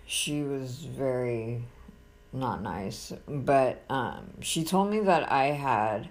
she 0.06 0.42
was 0.42 0.84
very 0.84 1.62
not 2.32 2.62
nice. 2.62 3.12
But 3.26 3.82
um, 3.88 4.32
she 4.40 4.64
told 4.64 4.90
me 4.90 5.00
that 5.00 5.30
I 5.30 5.46
had 5.46 6.08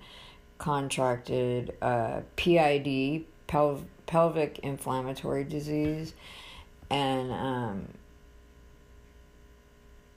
contracted 0.57 1.75
uh, 1.81 2.21
PID, 2.35 3.25
pel- 3.47 3.83
pelvic 4.13 4.59
inflammatory 4.59 5.43
disease, 5.43 6.13
and 6.91 7.31
um, 7.31 7.87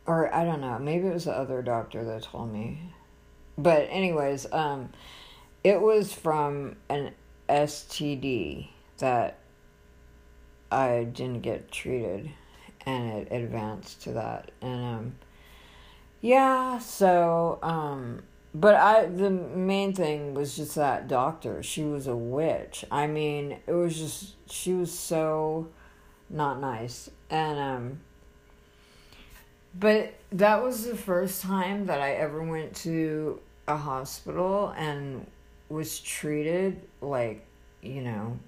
or 0.04 0.32
I 0.34 0.44
don't 0.44 0.60
know, 0.60 0.78
maybe 0.78 1.06
it 1.06 1.14
was 1.14 1.24
the 1.24 1.32
other 1.32 1.62
doctor 1.62 2.04
that 2.04 2.24
told 2.24 2.52
me. 2.52 2.92
But 3.56 3.88
anyways, 3.90 4.52
um, 4.52 4.90
it 5.64 5.80
was 5.80 6.12
from 6.12 6.76
an 6.90 7.12
STD 7.48 8.68
that 8.98 9.38
I 10.70 11.04
didn't 11.10 11.40
get 11.40 11.72
treated 11.72 12.28
and 12.84 13.10
it 13.12 13.28
advanced 13.32 14.02
to 14.02 14.12
that. 14.12 14.50
And 14.60 14.84
um 14.84 15.14
yeah, 16.20 16.78
so 16.80 17.58
um 17.62 18.24
but 18.60 18.74
I 18.74 19.04
the 19.04 19.28
main 19.30 19.92
thing 19.92 20.32
was 20.32 20.56
just 20.56 20.76
that 20.76 21.08
doctor. 21.08 21.62
She 21.62 21.84
was 21.84 22.06
a 22.06 22.16
witch. 22.16 22.86
I 22.90 23.06
mean, 23.06 23.58
it 23.66 23.72
was 23.72 23.98
just 23.98 24.34
she 24.50 24.72
was 24.72 24.96
so 24.96 25.68
not 26.30 26.58
nice. 26.58 27.10
And 27.28 27.58
um 27.58 28.00
but 29.78 30.14
that 30.32 30.62
was 30.62 30.86
the 30.86 30.96
first 30.96 31.42
time 31.42 31.84
that 31.86 32.00
I 32.00 32.12
ever 32.12 32.42
went 32.42 32.74
to 32.76 33.40
a 33.68 33.76
hospital 33.76 34.72
and 34.74 35.26
was 35.68 36.00
treated 36.00 36.80
like, 37.02 37.44
you 37.82 38.00
know, 38.00 38.38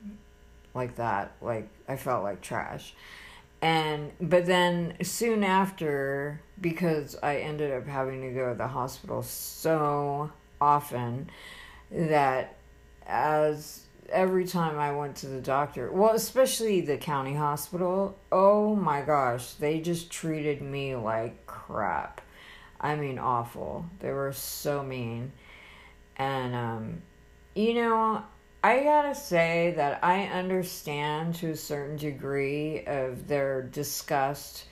like 0.73 0.97
that. 0.97 1.33
Like 1.42 1.68
I 1.87 1.97
felt 1.97 2.25
like 2.25 2.40
trash. 2.40 2.94
And 3.61 4.12
but 4.21 4.47
then 4.47 4.94
soon 5.03 5.42
after 5.42 6.40
because 6.61 7.16
I 7.23 7.38
ended 7.38 7.73
up 7.73 7.87
having 7.87 8.21
to 8.23 8.31
go 8.31 8.51
to 8.51 8.55
the 8.55 8.68
hospital 8.68 9.23
so 9.23 10.31
often 10.61 11.31
that 11.90 12.57
as 13.07 13.83
every 14.11 14.47
time 14.47 14.79
I 14.79 14.92
went 14.92 15.16
to 15.16 15.27
the 15.27 15.40
doctor, 15.40 15.90
well, 15.90 16.14
especially 16.14 16.81
the 16.81 16.97
county 16.97 17.35
hospital, 17.35 18.16
oh 18.31 18.75
my 18.77 19.03
gosh, 19.03 19.53
they 19.55 19.81
just 19.81 20.11
treated 20.11 20.62
me 20.62 20.94
like 20.94 21.47
crap. 21.47 22.21
I 22.81 22.94
mean, 22.94 23.18
awful. 23.18 23.87
They 24.01 24.12
were 24.12 24.33
so 24.33 24.83
mean. 24.83 25.33
And, 26.16 26.55
um, 26.55 27.03
you 27.55 27.75
know, 27.75 28.23
I 28.62 28.83
gotta 28.83 29.14
say 29.14 29.73
that 29.77 30.03
I 30.03 30.25
understand 30.25 31.37
to 31.37 31.51
a 31.51 31.57
certain 31.57 31.97
degree 31.97 32.85
of 32.87 33.29
their 33.29 33.62
disgust, 33.62 34.64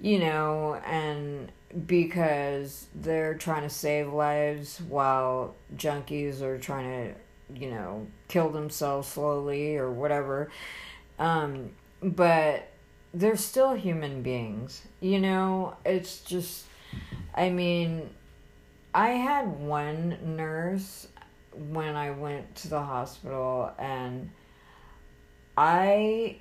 you 0.00 0.18
know, 0.18 0.80
and 0.86 1.52
because 1.86 2.86
they're 2.94 3.34
trying 3.34 3.62
to 3.62 3.70
save 3.70 4.10
lives 4.10 4.80
while 4.88 5.54
junkies 5.76 6.40
are 6.40 6.56
trying 6.58 7.14
to, 7.14 7.60
you 7.60 7.70
know, 7.70 8.06
kill 8.28 8.48
themselves 8.48 9.08
slowly 9.08 9.76
or 9.76 9.90
whatever. 9.90 10.50
Um, 11.18 11.72
but 12.02 12.68
they're 13.12 13.36
still 13.36 13.74
human 13.74 14.22
beings, 14.22 14.82
you 15.00 15.20
know, 15.20 15.76
it's 15.84 16.20
just, 16.20 16.64
I 17.34 17.50
mean, 17.50 18.08
I 18.94 19.10
had 19.10 19.60
one 19.60 20.16
nurse 20.36 21.08
when 21.56 21.96
I 21.96 22.10
went 22.10 22.54
to 22.56 22.68
the 22.68 22.80
hospital 22.80 23.70
and 23.78 24.30
I 25.56 26.36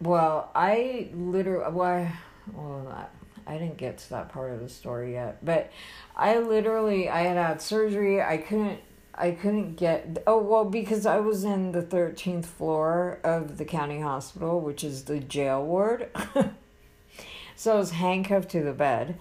well, 0.00 0.50
I 0.54 1.10
literally 1.14 1.72
why 1.72 2.12
well, 2.52 2.82
well 2.84 3.10
I 3.46 3.58
didn't 3.58 3.78
get 3.78 3.98
to 3.98 4.10
that 4.10 4.28
part 4.28 4.52
of 4.52 4.60
the 4.60 4.68
story 4.68 5.14
yet, 5.14 5.44
but 5.44 5.70
I 6.16 6.38
literally 6.38 7.08
I 7.08 7.22
had 7.22 7.36
had 7.36 7.60
surgery. 7.60 8.22
I 8.22 8.36
couldn't 8.36 8.80
I 9.14 9.32
couldn't 9.32 9.74
get 9.74 10.22
oh 10.26 10.38
well 10.38 10.64
because 10.64 11.04
I 11.04 11.18
was 11.18 11.44
in 11.44 11.72
the 11.72 11.82
13th 11.82 12.46
floor 12.46 13.18
of 13.22 13.58
the 13.58 13.64
county 13.64 14.00
hospital, 14.00 14.60
which 14.60 14.84
is 14.84 15.04
the 15.04 15.20
jail 15.20 15.64
ward. 15.64 16.08
so 17.56 17.74
I 17.74 17.76
was 17.76 17.90
handcuffed 17.90 18.50
to 18.50 18.62
the 18.62 18.72
bed 18.72 19.18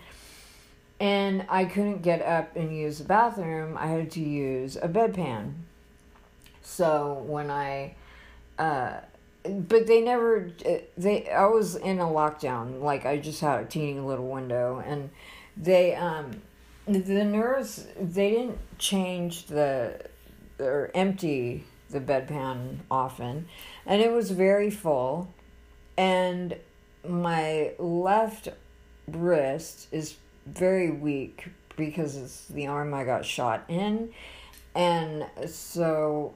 and 1.00 1.46
I 1.50 1.66
couldn't 1.66 2.02
get 2.02 2.22
up 2.22 2.56
and 2.56 2.76
use 2.76 2.98
the 2.98 3.06
bathroom. 3.06 3.78
I 3.78 3.88
had 3.88 4.12
to 4.12 4.20
use 4.20 4.76
a 4.76 4.88
bedpan. 4.88 5.54
So 6.62 7.24
when 7.26 7.50
I, 7.50 7.96
uh, 8.58 9.00
but 9.44 9.88
they 9.88 10.02
never, 10.02 10.52
they, 10.98 11.30
I 11.30 11.46
was 11.46 11.76
in 11.76 12.00
a 12.00 12.06
lockdown. 12.06 12.82
Like 12.82 13.06
I 13.06 13.18
just 13.18 13.40
had 13.40 13.62
a 13.62 13.66
teeny 13.66 14.00
little 14.00 14.28
window 14.28 14.84
and 14.86 15.10
they, 15.56 15.96
um, 15.96 16.42
the 16.86 17.24
nurse, 17.24 17.88
they 18.00 18.32
didn't 18.32 18.60
change 18.78 19.46
the, 19.46 20.02
or 20.60 20.92
empty 20.94 21.64
the 21.90 22.00
bedpan 22.00 22.80
often. 22.92 23.48
And 23.86 24.02
it 24.02 24.12
was 24.12 24.32
very 24.32 24.70
full. 24.70 25.34
And 25.98 26.58
my 27.08 27.72
left 27.78 28.50
wrist 29.08 29.88
is 29.92 30.16
very 30.46 30.92
weak 30.92 31.48
because 31.76 32.16
it's 32.16 32.48
the 32.48 32.68
arm 32.68 32.94
I 32.94 33.04
got 33.04 33.26
shot 33.26 33.64
in. 33.68 34.10
And 34.76 35.26
so 35.48 36.36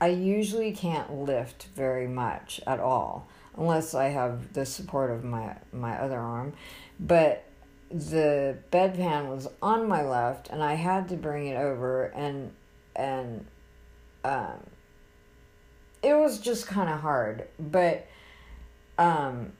I 0.00 0.08
usually 0.08 0.72
can't 0.72 1.22
lift 1.22 1.68
very 1.74 2.08
much 2.08 2.60
at 2.66 2.80
all 2.80 3.28
unless 3.56 3.94
I 3.94 4.06
have 4.06 4.52
the 4.52 4.66
support 4.66 5.10
of 5.10 5.24
my 5.24 5.56
my 5.72 5.96
other 5.98 6.18
arm. 6.18 6.54
But 6.98 7.44
the 7.90 8.56
bedpan 8.70 9.28
was 9.28 9.48
on 9.60 9.86
my 9.86 10.02
left 10.02 10.48
and 10.48 10.62
I 10.62 10.74
had 10.74 11.08
to 11.10 11.16
bring 11.16 11.46
it 11.46 11.56
over 11.56 12.06
and 12.06 12.52
and 12.96 13.46
um 14.24 14.66
it 16.02 16.14
was 16.14 16.40
just 16.40 16.66
kind 16.66 16.90
of 16.90 17.00
hard, 17.00 17.46
but 17.58 18.06
um 18.98 19.52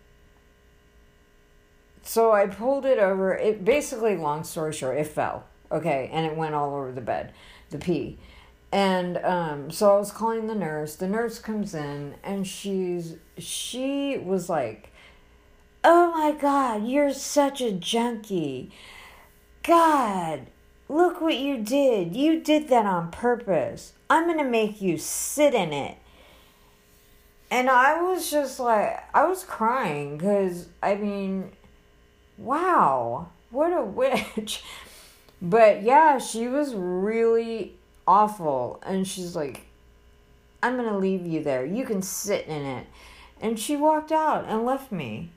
so 2.03 2.33
I 2.33 2.47
pulled 2.47 2.85
it 2.85 2.99
over. 2.99 3.35
It 3.35 3.65
basically, 3.65 4.17
long 4.17 4.45
story 4.45 4.73
short, 4.73 4.99
it 4.99 5.07
fell. 5.07 5.45
Okay, 5.71 6.11
and 6.13 6.27
it 6.27 6.37
went 6.37 6.55
all 6.55 6.75
over 6.75 6.93
the 6.93 7.01
bed, 7.01 7.33
the 7.71 7.79
pee. 7.79 8.19
And 8.73 9.19
um, 9.19 9.71
so 9.71 9.95
I 9.95 9.99
was 9.99 10.11
calling 10.11 10.47
the 10.47 10.55
nurse. 10.55 10.97
The 10.97 11.07
nurse 11.07 11.39
comes 11.39 11.75
in 11.75 12.15
and 12.25 12.47
she's 12.47 13.17
she 13.37 14.17
was 14.17 14.49
like, 14.49 14.91
"Oh 15.85 16.11
my 16.13 16.33
god, 16.33 16.87
you're 16.87 17.13
such 17.13 17.61
a 17.61 17.71
junkie. 17.71 18.73
God, 19.63 20.47
look 20.89 21.21
what 21.21 21.37
you 21.37 21.59
did. 21.59 22.17
You 22.17 22.41
did 22.41 22.69
that 22.69 22.87
on 22.87 23.11
purpose. 23.11 23.93
I'm 24.09 24.27
to 24.37 24.45
make 24.45 24.81
you 24.81 24.97
sit 24.97 25.53
in 25.53 25.73
it." 25.75 25.99
And 27.51 27.69
I 27.69 28.01
was 28.01 28.31
just 28.31 28.59
like 28.59 29.05
I 29.15 29.27
was 29.27 29.45
crying 29.45 30.19
cuz 30.19 30.69
I 30.83 30.95
mean, 30.95 31.53
wow, 32.39 33.29
what 33.51 33.73
a 33.73 33.85
witch. 33.85 34.63
But 35.43 35.83
yeah, 35.83 36.19
she 36.19 36.47
was 36.47 36.73
really 36.73 37.75
awful. 38.07 38.81
And 38.87 39.07
she's 39.07 39.35
like, 39.35 39.67
I'm 40.63 40.77
going 40.77 40.89
to 40.89 40.97
leave 40.97 41.27
you 41.27 41.43
there. 41.43 41.67
You 41.67 41.85
can 41.85 42.01
sit 42.01 42.47
in 42.47 42.63
it. 42.65 42.87
And 43.41 43.59
she 43.59 43.77
walked 43.77 44.13
out 44.13 44.45
and 44.47 44.65
left 44.65 44.93
me. 44.93 45.31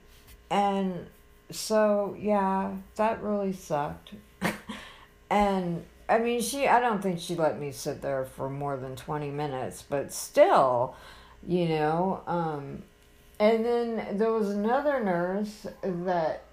And 0.51 1.07
so, 1.49 2.15
yeah, 2.19 2.73
that 2.97 3.23
really 3.23 3.51
sucked. 3.51 4.11
and 5.31 5.83
I 6.07 6.19
mean, 6.19 6.39
she, 6.39 6.67
I 6.67 6.79
don't 6.79 7.01
think 7.01 7.19
she 7.19 7.33
let 7.33 7.59
me 7.59 7.71
sit 7.71 8.03
there 8.03 8.25
for 8.25 8.47
more 8.47 8.77
than 8.77 8.95
20 8.95 9.31
minutes, 9.31 9.83
but 9.89 10.13
still, 10.13 10.95
you 11.47 11.67
know. 11.67 12.21
Um, 12.27 12.83
and 13.39 13.65
then 13.65 14.17
there 14.19 14.31
was 14.31 14.51
another 14.51 15.03
nurse 15.03 15.65
that 15.81 16.44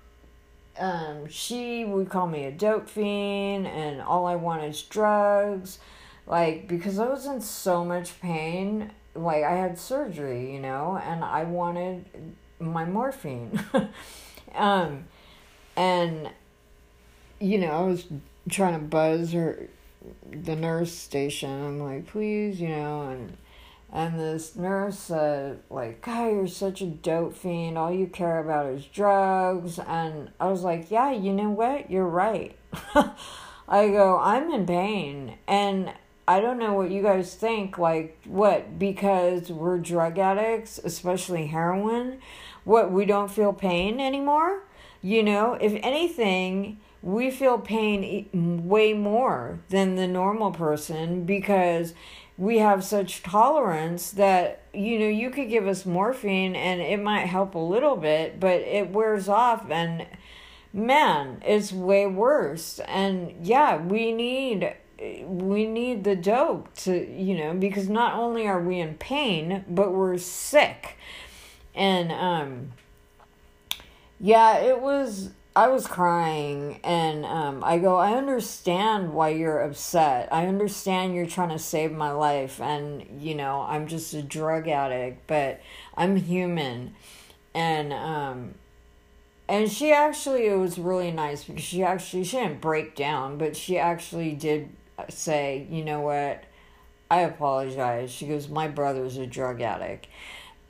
um, 0.78 1.28
she 1.28 1.84
would 1.84 2.08
call 2.08 2.26
me 2.26 2.44
a 2.44 2.50
dope 2.50 2.88
fiend, 2.88 3.66
and 3.66 4.00
all 4.00 4.26
I 4.26 4.36
want 4.36 4.64
is 4.64 4.82
drugs. 4.82 5.78
Like, 6.26 6.68
because 6.68 6.98
I 6.98 7.08
was 7.08 7.26
in 7.26 7.40
so 7.40 7.84
much 7.84 8.20
pain, 8.20 8.92
like, 9.14 9.44
I 9.44 9.56
had 9.56 9.78
surgery, 9.78 10.52
you 10.52 10.60
know, 10.60 11.00
and 11.02 11.24
I 11.24 11.44
wanted 11.44 12.04
my 12.60 12.84
morphine. 12.84 13.62
um, 14.54 15.04
and, 15.76 16.30
you 17.40 17.58
know, 17.58 17.72
I 17.72 17.82
was 17.82 18.06
trying 18.48 18.74
to 18.74 18.86
buzz 18.86 19.32
her, 19.32 19.68
the 20.30 20.56
nurse 20.56 20.92
station. 20.92 21.50
I'm 21.50 21.80
like, 21.80 22.06
please, 22.06 22.60
you 22.60 22.68
know, 22.68 23.02
and 23.02 23.36
and 23.92 24.18
this 24.18 24.56
nurse 24.56 24.98
said, 24.98 25.60
like, 25.68 26.00
God, 26.00 26.32
you're 26.32 26.48
such 26.48 26.80
a 26.80 26.86
dope 26.86 27.36
fiend. 27.36 27.76
All 27.76 27.92
you 27.92 28.06
care 28.06 28.38
about 28.38 28.72
is 28.72 28.86
drugs. 28.86 29.78
And 29.78 30.30
I 30.40 30.46
was 30.46 30.62
like, 30.62 30.90
yeah, 30.90 31.12
you 31.12 31.34
know 31.34 31.50
what? 31.50 31.90
You're 31.90 32.08
right. 32.08 32.56
I 33.68 33.88
go, 33.88 34.18
I'm 34.18 34.50
in 34.50 34.64
pain. 34.64 35.36
And 35.46 35.92
I 36.26 36.40
don't 36.40 36.58
know 36.58 36.72
what 36.72 36.90
you 36.90 37.02
guys 37.02 37.34
think. 37.34 37.76
Like, 37.76 38.18
what? 38.24 38.78
Because 38.78 39.50
we're 39.50 39.78
drug 39.78 40.18
addicts, 40.18 40.78
especially 40.82 41.48
heroin, 41.48 42.18
what? 42.64 42.90
We 42.90 43.04
don't 43.04 43.30
feel 43.30 43.52
pain 43.52 44.00
anymore? 44.00 44.62
You 45.02 45.22
know, 45.22 45.54
if 45.60 45.78
anything, 45.82 46.80
we 47.02 47.30
feel 47.30 47.58
pain 47.58 48.68
way 48.68 48.94
more 48.94 49.58
than 49.68 49.96
the 49.96 50.06
normal 50.06 50.52
person 50.52 51.24
because 51.24 51.92
we 52.38 52.58
have 52.58 52.82
such 52.82 53.22
tolerance 53.22 54.10
that 54.12 54.62
you 54.72 54.98
know 54.98 55.08
you 55.08 55.30
could 55.30 55.48
give 55.48 55.66
us 55.66 55.84
morphine 55.84 56.56
and 56.56 56.80
it 56.80 57.00
might 57.00 57.26
help 57.26 57.54
a 57.54 57.58
little 57.58 57.96
bit 57.96 58.40
but 58.40 58.60
it 58.60 58.90
wears 58.90 59.28
off 59.28 59.70
and 59.70 60.06
man 60.72 61.42
it's 61.44 61.72
way 61.72 62.06
worse. 62.06 62.80
And 62.80 63.46
yeah 63.46 63.76
we 63.76 64.12
need 64.12 64.74
we 65.24 65.66
need 65.66 66.04
the 66.04 66.16
dope 66.16 66.72
to 66.74 66.94
you 66.94 67.36
know 67.36 67.54
because 67.54 67.88
not 67.88 68.14
only 68.14 68.46
are 68.46 68.60
we 68.60 68.80
in 68.80 68.94
pain 68.94 69.64
but 69.68 69.92
we're 69.92 70.18
sick. 70.18 70.96
And 71.74 72.12
um 72.12 72.72
yeah 74.18 74.58
it 74.58 74.80
was 74.80 75.30
I 75.54 75.68
was 75.68 75.86
crying 75.86 76.80
and 76.82 77.26
um, 77.26 77.62
I 77.62 77.78
go, 77.78 77.96
I 77.96 78.12
understand 78.12 79.12
why 79.12 79.30
you're 79.30 79.60
upset. 79.60 80.32
I 80.32 80.46
understand 80.46 81.14
you're 81.14 81.26
trying 81.26 81.50
to 81.50 81.58
save 81.58 81.92
my 81.92 82.10
life 82.10 82.58
and, 82.58 83.20
you 83.20 83.34
know, 83.34 83.60
I'm 83.60 83.86
just 83.86 84.14
a 84.14 84.22
drug 84.22 84.66
addict, 84.66 85.26
but 85.26 85.60
I'm 85.94 86.16
human. 86.16 86.94
And, 87.54 87.92
um, 87.92 88.54
and 89.46 89.70
she 89.70 89.92
actually, 89.92 90.46
it 90.46 90.56
was 90.56 90.78
really 90.78 91.10
nice 91.10 91.44
because 91.44 91.62
she 91.62 91.82
actually, 91.82 92.24
she 92.24 92.38
didn't 92.38 92.62
break 92.62 92.96
down, 92.96 93.36
but 93.36 93.54
she 93.54 93.76
actually 93.76 94.32
did 94.32 94.70
say, 95.10 95.66
you 95.68 95.84
know 95.84 96.00
what, 96.00 96.44
I 97.10 97.20
apologize. 97.20 98.10
She 98.10 98.26
goes, 98.26 98.48
my 98.48 98.68
brother's 98.68 99.18
a 99.18 99.26
drug 99.26 99.60
addict 99.60 100.06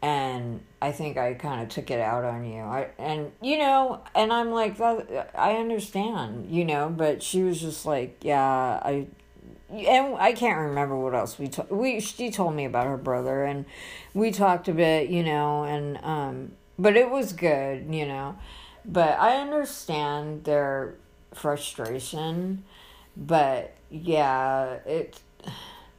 and 0.02 0.60
I 0.82 0.90
think 0.90 1.16
I 1.16 1.34
kind 1.34 1.62
of 1.62 1.68
took 1.68 1.90
it 1.90 2.00
out 2.00 2.24
on 2.24 2.44
you. 2.44 2.60
I 2.60 2.88
and 2.98 3.30
you 3.40 3.56
know, 3.58 4.02
and 4.14 4.32
I'm 4.32 4.50
like, 4.50 4.80
I 4.80 5.54
understand, 5.56 6.50
you 6.50 6.64
know, 6.64 6.88
but 6.94 7.22
she 7.22 7.42
was 7.42 7.60
just 7.60 7.86
like, 7.86 8.18
yeah, 8.22 8.80
I, 8.82 9.06
and 9.70 10.16
I 10.16 10.32
can't 10.32 10.58
remember 10.58 10.96
what 10.96 11.14
else 11.14 11.38
we 11.38 11.48
to- 11.48 11.66
we 11.70 12.00
she 12.00 12.30
told 12.30 12.54
me 12.54 12.64
about 12.64 12.86
her 12.86 12.96
brother, 12.96 13.44
and 13.44 13.64
we 14.12 14.32
talked 14.32 14.68
a 14.68 14.74
bit, 14.74 15.08
you 15.08 15.22
know, 15.22 15.62
and 15.64 15.98
um, 16.02 16.52
but 16.78 16.96
it 16.96 17.08
was 17.10 17.32
good, 17.32 17.86
you 17.94 18.06
know, 18.06 18.36
but 18.84 19.18
I 19.20 19.36
understand 19.36 20.44
their 20.44 20.94
frustration, 21.32 22.64
but 23.16 23.72
yeah, 23.88 24.78
it 24.84 25.20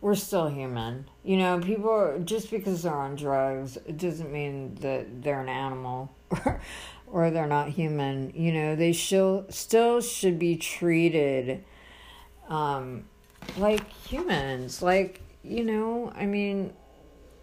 we're 0.04 0.16
still 0.16 0.50
human. 0.50 1.10
You 1.24 1.38
know, 1.38 1.60
people 1.62 2.22
just 2.26 2.52
because 2.52 2.84
they're 2.84 2.94
on 2.94 3.16
drugs, 3.16 3.78
it 3.78 3.98
doesn't 3.98 4.34
mean 4.34 4.76
that 4.82 5.24
they're 5.24 5.40
an 5.40 5.48
animal 5.48 6.14
or 7.08 7.32
they're 7.32 7.48
not 7.48 7.70
human. 7.70 8.34
You 8.36 8.52
know, 8.52 8.76
they 8.76 8.92
still 8.92 9.46
still 9.48 10.02
should 10.02 10.38
be 10.38 10.58
treated 10.58 11.64
um, 12.50 13.06
like 13.58 13.90
humans. 13.94 14.82
Like 14.82 15.22
you 15.42 15.64
know, 15.64 16.12
I 16.14 16.26
mean, 16.26 16.74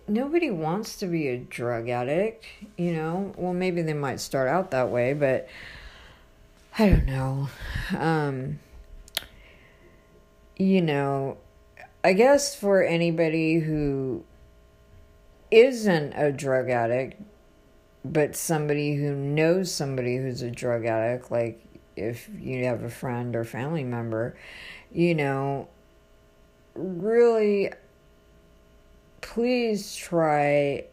nobody 0.07 0.51
wants 0.51 0.99
to 0.99 1.07
be 1.07 1.29
a 1.29 1.39
drug 1.39 1.89
addict. 1.89 2.45
You 2.77 2.93
know, 2.93 3.33
well 3.39 3.55
maybe 3.55 3.81
they 3.81 3.95
might 3.95 4.21
start 4.21 4.49
out 4.49 4.71
that 4.73 4.91
way, 4.91 5.15
but 5.15 5.49
I 6.79 6.91
don't 6.91 7.07
know. 7.07 7.49
Um, 7.97 8.59
you 10.59 10.83
know 10.83 11.39
I 12.03 12.15
guess 12.15 12.55
for 12.55 12.83
anybody 12.83 13.59
who 13.59 14.25
isn't 15.51 16.13
a 16.15 16.33
drug 16.33 16.71
addict, 16.71 17.21
but 18.05 18.35
somebody 18.35 18.97
who 18.97 19.15
knows 19.15 19.73
somebody 19.73 20.17
who's 20.17 20.43
a 20.43 20.51
drug 20.51 20.87
addict, 20.87 21.31
like 21.31 21.61
if 21.97 22.31
you 22.41 22.65
have 22.65 22.83
a 22.83 22.91
friend 22.91 23.37
or 23.37 23.45
family 23.45 23.85
member, 23.85 24.37
you 24.93 25.15
know, 25.15 25.69
really 26.75 27.71
please 29.21 29.95
try. 29.95 30.85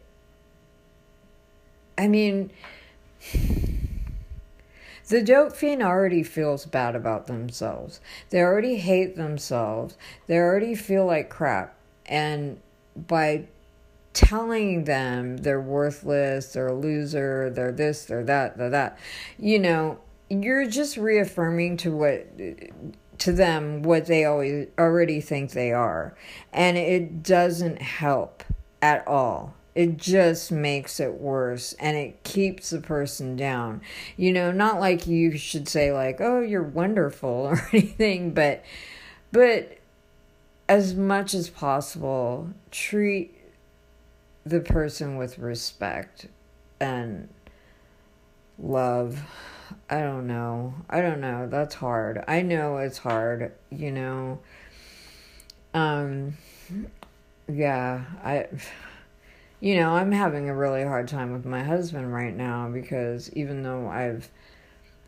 I 1.96 2.06
mean, 2.06 2.50
the 5.08 5.22
dope 5.22 5.52
fiend 5.52 5.82
already 5.82 6.22
feels 6.22 6.66
bad 6.66 6.94
about 6.94 7.26
themselves. 7.26 8.00
They 8.30 8.40
already 8.40 8.76
hate 8.76 9.16
themselves. 9.16 9.96
They 10.26 10.36
already 10.36 10.74
feel 10.74 11.06
like 11.06 11.30
crap. 11.30 11.74
And 12.06 12.60
by 12.94 13.48
telling 14.12 14.84
them 14.84 15.38
they're 15.38 15.60
worthless, 15.60 16.52
they're 16.52 16.68
a 16.68 16.74
loser, 16.74 17.50
they're 17.50 17.72
this, 17.72 18.04
they're 18.04 18.24
that, 18.24 18.58
they're 18.58 18.70
that, 18.70 18.98
you 19.38 19.58
know, 19.58 19.98
you're 20.28 20.68
just 20.68 20.96
reaffirming 20.96 21.78
to 21.78 21.90
what 21.90 22.26
to 23.18 23.32
them 23.32 23.82
what 23.82 24.06
they 24.06 24.24
always 24.24 24.68
already 24.78 25.20
think 25.20 25.52
they 25.52 25.72
are. 25.72 26.14
And 26.52 26.76
it 26.76 27.22
doesn't 27.22 27.80
help 27.80 28.44
at 28.82 29.06
all 29.08 29.54
it 29.74 29.96
just 29.96 30.50
makes 30.50 30.98
it 30.98 31.14
worse 31.14 31.72
and 31.74 31.96
it 31.96 32.22
keeps 32.24 32.70
the 32.70 32.80
person 32.80 33.36
down. 33.36 33.80
You 34.16 34.32
know, 34.32 34.50
not 34.50 34.80
like 34.80 35.06
you 35.06 35.36
should 35.36 35.68
say 35.68 35.92
like, 35.92 36.20
"Oh, 36.20 36.40
you're 36.40 36.62
wonderful" 36.62 37.28
or 37.46 37.68
anything, 37.72 38.32
but 38.32 38.64
but 39.32 39.78
as 40.68 40.94
much 40.94 41.34
as 41.34 41.48
possible, 41.48 42.50
treat 42.70 43.34
the 44.44 44.60
person 44.60 45.16
with 45.16 45.38
respect 45.38 46.26
and 46.80 47.28
love. 48.58 49.22
I 49.90 50.00
don't 50.00 50.26
know. 50.26 50.74
I 50.88 51.00
don't 51.00 51.20
know. 51.20 51.46
That's 51.46 51.74
hard. 51.74 52.24
I 52.26 52.42
know 52.42 52.78
it's 52.78 52.98
hard, 52.98 53.52
you 53.70 53.92
know. 53.92 54.40
Um 55.74 56.36
yeah, 57.50 58.04
I 58.22 58.46
you 59.60 59.76
know, 59.76 59.90
I'm 59.90 60.12
having 60.12 60.48
a 60.48 60.54
really 60.54 60.84
hard 60.84 61.08
time 61.08 61.32
with 61.32 61.44
my 61.44 61.64
husband 61.64 62.12
right 62.12 62.34
now 62.34 62.68
because 62.68 63.32
even 63.32 63.62
though 63.62 63.88
I've 63.88 64.30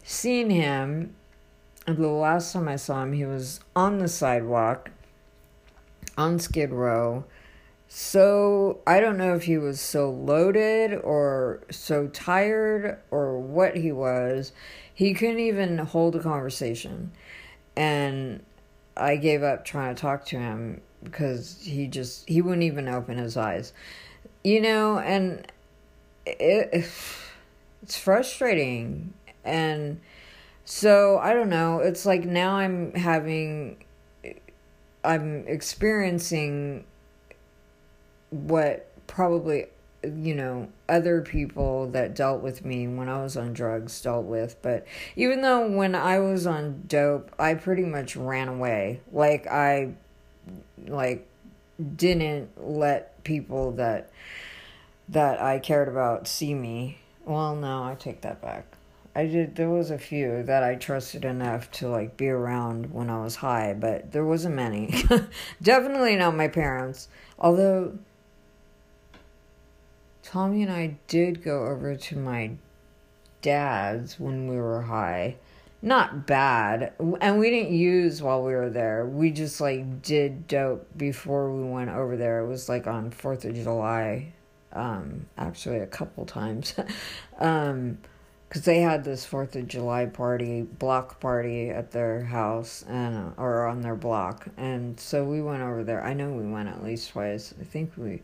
seen 0.03 0.51
him, 0.51 1.15
the 1.87 2.09
last 2.09 2.53
time 2.53 2.69
I 2.69 2.77
saw 2.77 3.03
him, 3.03 3.13
he 3.13 3.25
was 3.25 3.61
on 3.77 3.99
the 3.99 4.09
sidewalk 4.09 4.91
on 6.19 6.39
Skid 6.39 6.71
Row. 6.71 7.25
So 7.87 8.81
I 8.87 9.01
don't 9.01 9.17
know 9.17 9.35
if 9.35 9.45
he 9.45 9.59
was 9.59 9.81
so 9.81 10.11
loaded 10.11 10.95
or 10.95 11.63
so 11.71 12.09
tired 12.09 12.99
or 13.11 13.39
what 13.39 13.77
he 13.77 13.93
was. 13.93 14.53
He 14.93 15.15
couldn't 15.15 15.41
even 15.41 15.79
hold 15.79 16.17
a 16.17 16.21
conversation. 16.21 17.13
And 17.77 18.45
I 18.97 19.17
gave 19.17 19.43
up 19.43 19.65
trying 19.65 19.95
to 19.95 20.01
talk 20.01 20.25
to 20.27 20.39
him 20.39 20.81
because 21.03 21.63
he 21.63 21.87
just 21.87 22.29
he 22.29 22.43
wouldn't 22.43 22.63
even 22.63 22.89
open 22.89 23.17
his 23.17 23.37
eyes 23.37 23.73
you 24.45 24.61
know, 24.61 24.99
and 24.99 25.47
it, 26.27 26.87
it's 27.83 27.97
frustrating. 27.97 29.15
And 29.45 30.01
so 30.65 31.19
I 31.19 31.33
don't 31.33 31.51
know. 31.51 31.81
It's 31.81 32.07
like 32.07 32.25
now 32.25 32.57
I'm 32.57 32.95
having, 32.95 33.85
I'm 35.05 35.47
experiencing 35.47 36.85
what 38.31 38.87
probably 39.07 39.67
you 40.03 40.35
know 40.35 40.69
other 40.89 41.21
people 41.21 41.89
that 41.89 42.15
dealt 42.15 42.43
with 42.43 42.65
me 42.65 42.89
when 42.89 43.09
I 43.09 43.23
was 43.23 43.37
on 43.37 43.53
drugs 43.53 44.01
dealt 44.01 44.25
with 44.25 44.57
but 44.63 44.87
even 45.15 45.43
though 45.43 45.69
when 45.69 45.95
I 45.95 46.21
was 46.21 46.47
on 46.47 46.85
dope 46.87 47.31
I 47.39 47.55
pretty 47.55 47.83
much 47.83 48.17
ran 48.17 48.49
away 48.49 49.01
like 49.13 49.47
I 49.47 49.93
like 50.87 51.27
didn't 51.81 52.51
let 52.57 53.23
people 53.25 53.73
that 53.73 54.11
that 55.09 55.43
I 55.43 55.59
cared 55.59 55.89
about 55.89 56.29
see 56.29 56.55
me. 56.55 56.99
Well 57.25 57.57
no 57.57 57.83
I 57.85 57.95
take 57.95 58.21
that 58.23 58.41
back. 58.41 58.67
I 59.15 59.27
did 59.27 59.57
there 59.57 59.69
was 59.69 59.91
a 59.91 59.99
few 59.99 60.43
that 60.45 60.63
I 60.63 60.77
trusted 60.77 61.25
enough 61.25 61.71
to 61.73 61.89
like 61.89 62.17
be 62.17 62.29
around 62.29 62.93
when 62.93 63.11
I 63.11 63.23
was 63.23 63.37
high 63.37 63.75
but 63.75 64.13
there 64.13 64.25
wasn't 64.25 64.55
many. 64.55 65.05
Definitely 65.63 66.17
not 66.17 66.37
my 66.37 66.49
parents. 66.49 67.09
Although 67.39 67.99
Tommy 70.23 70.63
and 70.63 70.71
I 70.71 70.97
did 71.09 71.43
go 71.43 71.67
over 71.67 71.97
to 71.97 72.17
my 72.17 72.53
dad's 73.43 74.21
when 74.21 74.49
we 74.49 74.57
were 74.57 74.83
high. 74.83 75.37
Not 75.83 76.27
bad. 76.27 76.93
And 77.21 77.39
we 77.39 77.51
didn't 77.51 77.73
use 77.73 78.23
while 78.23 78.43
we 78.43 78.53
were 78.53 78.71
there. 78.71 79.07
We 79.07 79.31
just 79.31 79.61
like 79.61 80.03
did 80.03 80.47
dope 80.47 80.87
before 80.97 81.51
we 81.51 81.65
went 81.69 81.91
over 81.91 82.17
there. 82.17 82.41
It 82.41 82.49
was 82.49 82.69
like 82.69 82.87
on 82.87 83.11
4th 83.11 83.45
of 83.45 83.55
July. 83.55 84.33
Um 84.73 85.27
actually 85.39 85.79
a 85.79 85.87
couple 85.87 86.27
times. 86.27 86.75
um 87.39 87.99
because 88.51 88.65
they 88.65 88.81
had 88.81 89.05
this 89.05 89.25
Fourth 89.25 89.55
of 89.55 89.69
July 89.69 90.07
party, 90.07 90.63
block 90.63 91.21
party 91.21 91.71
at 91.71 91.93
their 91.93 92.25
house 92.25 92.85
and 92.89 93.33
or 93.37 93.65
on 93.65 93.81
their 93.81 93.95
block, 93.95 94.49
and 94.57 94.99
so 94.99 95.25
we 95.25 95.41
went 95.41 95.63
over 95.63 95.85
there. 95.85 96.03
I 96.03 96.15
know 96.15 96.31
we 96.31 96.51
went 96.51 96.69
at 96.69 96.83
least 96.83 97.11
twice. 97.11 97.55
I 97.61 97.63
think 97.63 97.93
we 97.97 98.23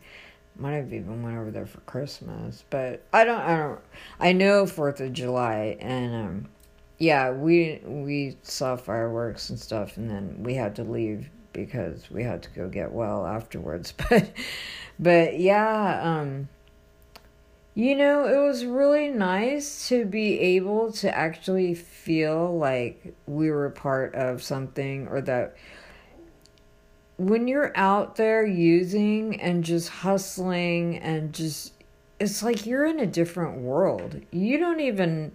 might 0.57 0.73
have 0.73 0.91
even 0.91 1.23
went 1.23 1.37
over 1.37 1.49
there 1.49 1.65
for 1.65 1.79
Christmas, 1.81 2.65
but 2.69 3.03
I 3.13 3.23
don't. 3.23 3.39
I 3.39 3.57
don't. 3.57 3.79
I 4.19 4.33
know 4.33 4.65
Fourth 4.65 4.99
of 4.99 5.13
July, 5.13 5.77
and 5.79 6.13
um, 6.13 6.49
yeah, 6.97 7.31
we 7.31 7.81
we 7.85 8.37
saw 8.41 8.75
fireworks 8.75 9.49
and 9.49 9.59
stuff, 9.59 9.97
and 9.97 10.09
then 10.09 10.43
we 10.43 10.55
had 10.55 10.75
to 10.77 10.83
leave 10.83 11.29
because 11.53 12.09
we 12.09 12.23
had 12.23 12.43
to 12.43 12.49
go 12.51 12.67
get 12.69 12.91
well 12.91 13.25
afterwards. 13.25 13.93
But, 14.09 14.31
but 14.99 15.39
yeah, 15.39 16.01
um, 16.01 16.49
you 17.75 17.95
know, 17.95 18.25
it 18.25 18.43
was 18.43 18.65
really 18.65 19.09
nice 19.09 19.87
to 19.89 20.05
be 20.05 20.39
able 20.39 20.91
to 20.93 21.15
actually 21.15 21.75
feel 21.75 22.57
like 22.57 23.13
we 23.27 23.51
were 23.51 23.69
part 23.69 24.15
of 24.15 24.41
something 24.41 25.07
or 25.07 25.21
that 25.21 25.55
when 27.17 27.47
you're 27.47 27.71
out 27.75 28.15
there 28.15 28.43
using 28.43 29.39
and 29.39 29.63
just 29.63 29.89
hustling 29.89 30.97
and 30.97 31.33
just 31.33 31.73
it's 32.19 32.41
like 32.41 32.65
you're 32.65 32.85
in 32.85 32.99
a 32.99 33.05
different 33.05 33.61
world. 33.61 34.21
You 34.31 34.57
don't 34.57 34.79
even 34.79 35.33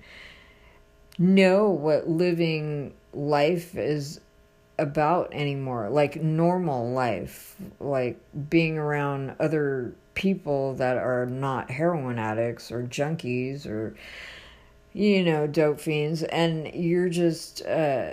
know 1.23 1.71
what 1.71 2.09
living 2.09 2.95
life 3.13 3.77
is 3.77 4.21
about 4.79 5.33
anymore. 5.33 5.89
Like 5.89 6.17
normal 6.17 6.91
life, 6.91 7.57
like 7.81 8.19
being 8.51 8.77
around 8.77 9.37
other 9.39 9.95
people 10.15 10.75
that 10.75 10.99
are 10.99 11.25
not 11.27 11.71
heroin 11.71 12.19
addicts 12.19 12.71
or 12.71 12.83
junkies 12.83 13.67
or 13.67 13.95
you 14.93 15.25
know, 15.25 15.47
dope 15.47 15.81
fiends 15.81 16.23
and 16.25 16.75
you're 16.75 17.09
just 17.09 17.65
uh 17.65 18.13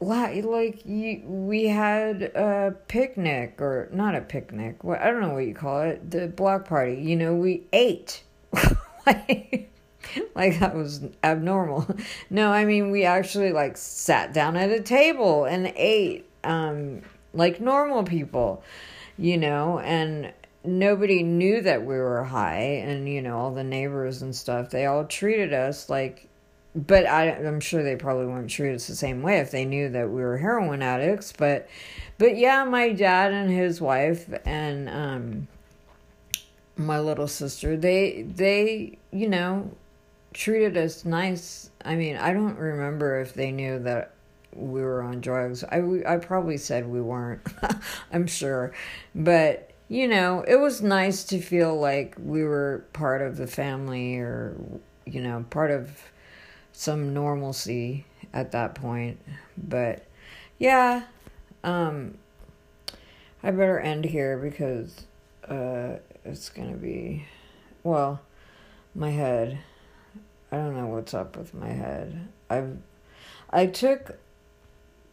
like 0.00 0.84
you, 0.84 1.22
we 1.24 1.64
had 1.64 2.22
a 2.22 2.74
picnic 2.88 3.60
or 3.60 3.88
not 3.92 4.14
a 4.14 4.20
picnic. 4.20 4.84
Well, 4.84 4.98
I 5.00 5.10
don't 5.10 5.20
know 5.20 5.34
what 5.34 5.46
you 5.46 5.54
call 5.54 5.82
it. 5.82 6.10
The 6.10 6.28
block 6.28 6.68
party. 6.68 6.96
You 6.96 7.16
know, 7.16 7.34
we 7.34 7.62
ate. 7.72 8.22
like, 9.06 9.70
like 10.34 10.58
that 10.60 10.74
was 10.74 11.02
abnormal. 11.22 11.86
No, 12.30 12.52
I 12.52 12.64
mean 12.64 12.90
we 12.90 13.04
actually 13.04 13.52
like 13.52 13.76
sat 13.76 14.32
down 14.32 14.56
at 14.56 14.70
a 14.70 14.80
table 14.80 15.44
and 15.44 15.72
ate 15.76 16.26
um 16.44 17.02
like 17.32 17.60
normal 17.60 18.02
people, 18.02 18.62
you 19.18 19.36
know, 19.36 19.78
and 19.78 20.32
nobody 20.64 21.22
knew 21.22 21.60
that 21.60 21.84
we 21.84 21.96
were 21.96 22.24
high 22.24 22.82
and 22.84 23.08
you 23.08 23.22
know 23.22 23.38
all 23.38 23.52
the 23.52 23.62
neighbors 23.62 24.20
and 24.20 24.34
stuff 24.34 24.70
they 24.70 24.84
all 24.84 25.04
treated 25.04 25.52
us 25.52 25.88
like 25.88 26.28
but 26.76 27.06
I, 27.06 27.30
I'm 27.30 27.60
sure 27.60 27.82
they 27.82 27.96
probably 27.96 28.26
wouldn't 28.26 28.50
treat 28.50 28.74
us 28.74 28.86
the 28.86 28.94
same 28.94 29.22
way 29.22 29.38
if 29.38 29.50
they 29.50 29.64
knew 29.64 29.88
that 29.88 30.10
we 30.10 30.20
were 30.20 30.36
heroin 30.36 30.82
addicts. 30.82 31.32
But, 31.32 31.68
but 32.18 32.36
yeah, 32.36 32.64
my 32.64 32.92
dad 32.92 33.32
and 33.32 33.50
his 33.50 33.80
wife 33.80 34.28
and 34.44 34.88
um, 34.90 35.48
my 36.76 37.00
little 37.00 37.28
sister, 37.28 37.76
they 37.76 38.22
they 38.22 38.98
you 39.10 39.28
know 39.28 39.70
treated 40.36 40.76
us 40.76 41.04
nice. 41.04 41.70
I 41.84 41.96
mean, 41.96 42.16
I 42.16 42.32
don't 42.32 42.58
remember 42.58 43.20
if 43.20 43.32
they 43.34 43.50
knew 43.50 43.78
that 43.80 44.12
we 44.54 44.82
were 44.82 45.02
on 45.02 45.20
drugs. 45.20 45.64
I 45.64 45.82
I 46.06 46.18
probably 46.18 46.58
said 46.58 46.86
we 46.86 47.00
weren't. 47.00 47.42
I'm 48.12 48.26
sure, 48.26 48.72
but 49.14 49.70
you 49.88 50.08
know, 50.08 50.44
it 50.46 50.56
was 50.56 50.82
nice 50.82 51.24
to 51.24 51.40
feel 51.40 51.78
like 51.78 52.16
we 52.18 52.44
were 52.44 52.84
part 52.92 53.22
of 53.22 53.36
the 53.36 53.46
family 53.46 54.16
or 54.16 54.56
you 55.06 55.20
know 55.22 55.44
part 55.50 55.70
of 55.70 56.02
some 56.72 57.14
normalcy 57.14 58.04
at 58.32 58.52
that 58.52 58.74
point. 58.74 59.18
But 59.56 60.04
yeah, 60.58 61.04
um, 61.64 62.18
I 63.42 63.50
better 63.50 63.80
end 63.80 64.04
here 64.04 64.36
because 64.36 65.06
uh, 65.48 65.96
it's 66.24 66.50
gonna 66.50 66.76
be 66.76 67.24
well, 67.82 68.20
my 68.94 69.10
head. 69.10 69.60
I 70.56 70.60
don't 70.60 70.74
know 70.74 70.86
what's 70.86 71.12
up 71.12 71.36
with 71.36 71.52
my 71.52 71.68
head. 71.68 72.28
I've 72.48 72.78
I 73.50 73.66
took 73.66 74.18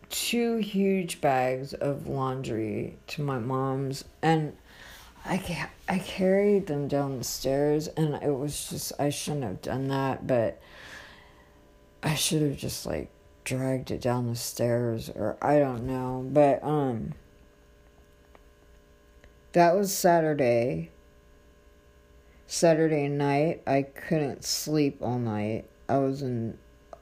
two 0.09 0.55
huge 0.55 1.19
bags 1.19 1.73
of 1.73 2.07
laundry 2.07 2.97
to 3.07 3.21
my 3.21 3.39
mom's 3.39 4.05
and 4.21 4.55
I 5.25 5.67
I 5.89 5.99
carried 5.99 6.67
them 6.67 6.87
down 6.87 7.17
the 7.17 7.25
stairs 7.25 7.89
and 7.89 8.15
it 8.23 8.33
was 8.33 8.69
just 8.69 8.93
I 8.97 9.09
shouldn't 9.09 9.43
have 9.43 9.61
done 9.61 9.89
that 9.89 10.25
but 10.25 10.61
I 12.01 12.15
should 12.15 12.41
have 12.41 12.55
just 12.55 12.85
like 12.85 13.09
dragged 13.43 13.91
it 13.91 13.99
down 13.99 14.29
the 14.29 14.37
stairs 14.37 15.09
or 15.09 15.35
I 15.41 15.59
don't 15.59 15.85
know. 15.85 16.25
But 16.25 16.63
um 16.63 17.15
that 19.51 19.75
was 19.75 19.93
Saturday. 19.93 20.91
Saturday 22.53 23.07
night, 23.07 23.63
I 23.65 23.81
couldn't 23.81 24.43
sleep 24.43 24.99
all 25.01 25.17
night. 25.17 25.65
I 25.89 25.97
was 25.97 26.21
in 26.21 26.59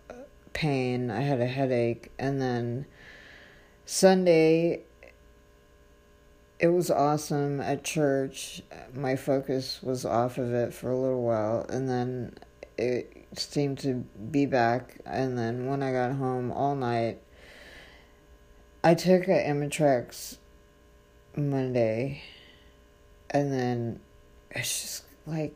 uh, 0.10 0.14
pain. 0.54 1.12
I 1.12 1.20
had 1.20 1.42
a 1.42 1.46
headache 1.46 2.10
and 2.18 2.42
then 2.42 2.86
Sunday 3.86 4.84
it 6.58 6.70
was 6.70 6.90
awesome 6.90 7.60
at 7.60 7.84
church. 7.84 8.62
My 8.94 9.18
focus 9.18 9.84
was 9.84 10.06
off 10.06 10.38
of 10.38 10.54
it 10.54 10.74
for 10.74 10.90
a 10.90 10.98
little 10.98 11.22
while 11.22 11.66
and 11.68 11.90
then 11.90 12.38
it 12.78 13.28
seemed 13.34 13.80
to 13.80 14.06
be 14.32 14.46
back. 14.46 15.02
And 15.06 15.38
then 15.38 15.66
when 15.66 15.84
I 15.84 15.92
got 15.92 16.14
home 16.14 16.54
all 16.54 16.78
night, 16.78 17.22
I 18.86 18.94
took 18.94 19.28
a 19.28 19.44
Imitrex 19.44 20.38
Monday, 21.36 22.24
and 23.30 23.52
then 23.52 24.00
it's 24.52 24.82
just 24.82 25.11
like 25.32 25.56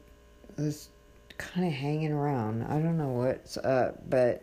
this 0.55 0.89
kind 1.37 1.67
of 1.67 1.73
hanging 1.73 2.11
around. 2.11 2.63
I 2.63 2.79
don't 2.79 2.97
know 2.97 3.09
what's 3.09 3.57
up, 3.57 4.09
but 4.09 4.41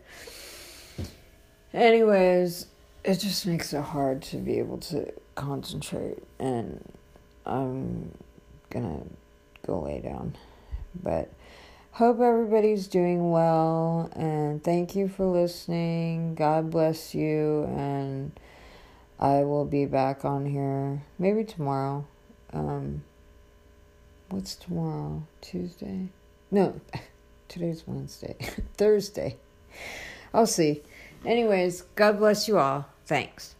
anyways, 1.73 2.67
it 3.03 3.15
just 3.15 3.45
makes 3.45 3.73
it 3.73 3.81
hard 3.81 4.21
to 4.23 4.37
be 4.37 4.59
able 4.59 4.77
to 4.77 5.11
concentrate, 5.35 6.23
and 6.39 6.83
I'm 7.45 8.13
gonna 8.69 9.01
go 9.65 9.81
lay 9.81 9.99
down, 9.99 10.37
but. 11.01 11.29
Hope 11.97 12.21
everybody's 12.21 12.87
doing 12.87 13.29
well 13.29 14.09
and 14.15 14.63
thank 14.63 14.95
you 14.95 15.07
for 15.07 15.25
listening. 15.25 16.33
God 16.33 16.71
bless 16.71 17.13
you 17.13 17.65
and 17.65 18.31
I 19.19 19.43
will 19.43 19.65
be 19.65 19.85
back 19.85 20.25
on 20.25 20.47
here 20.47 21.03
maybe 21.19 21.43
tomorrow. 21.43 22.07
Um 22.51 23.03
what's 24.29 24.55
tomorrow? 24.55 25.23
Tuesday? 25.41 26.09
No, 26.51 26.79
today's 27.47 27.83
Wednesday. 27.85 28.35
Thursday. 28.77 29.37
I'll 30.33 30.47
see. 30.47 30.83
Anyways, 31.25 31.83
God 31.95 32.19
bless 32.19 32.47
you 32.47 32.57
all. 32.57 32.87
Thanks. 33.05 33.55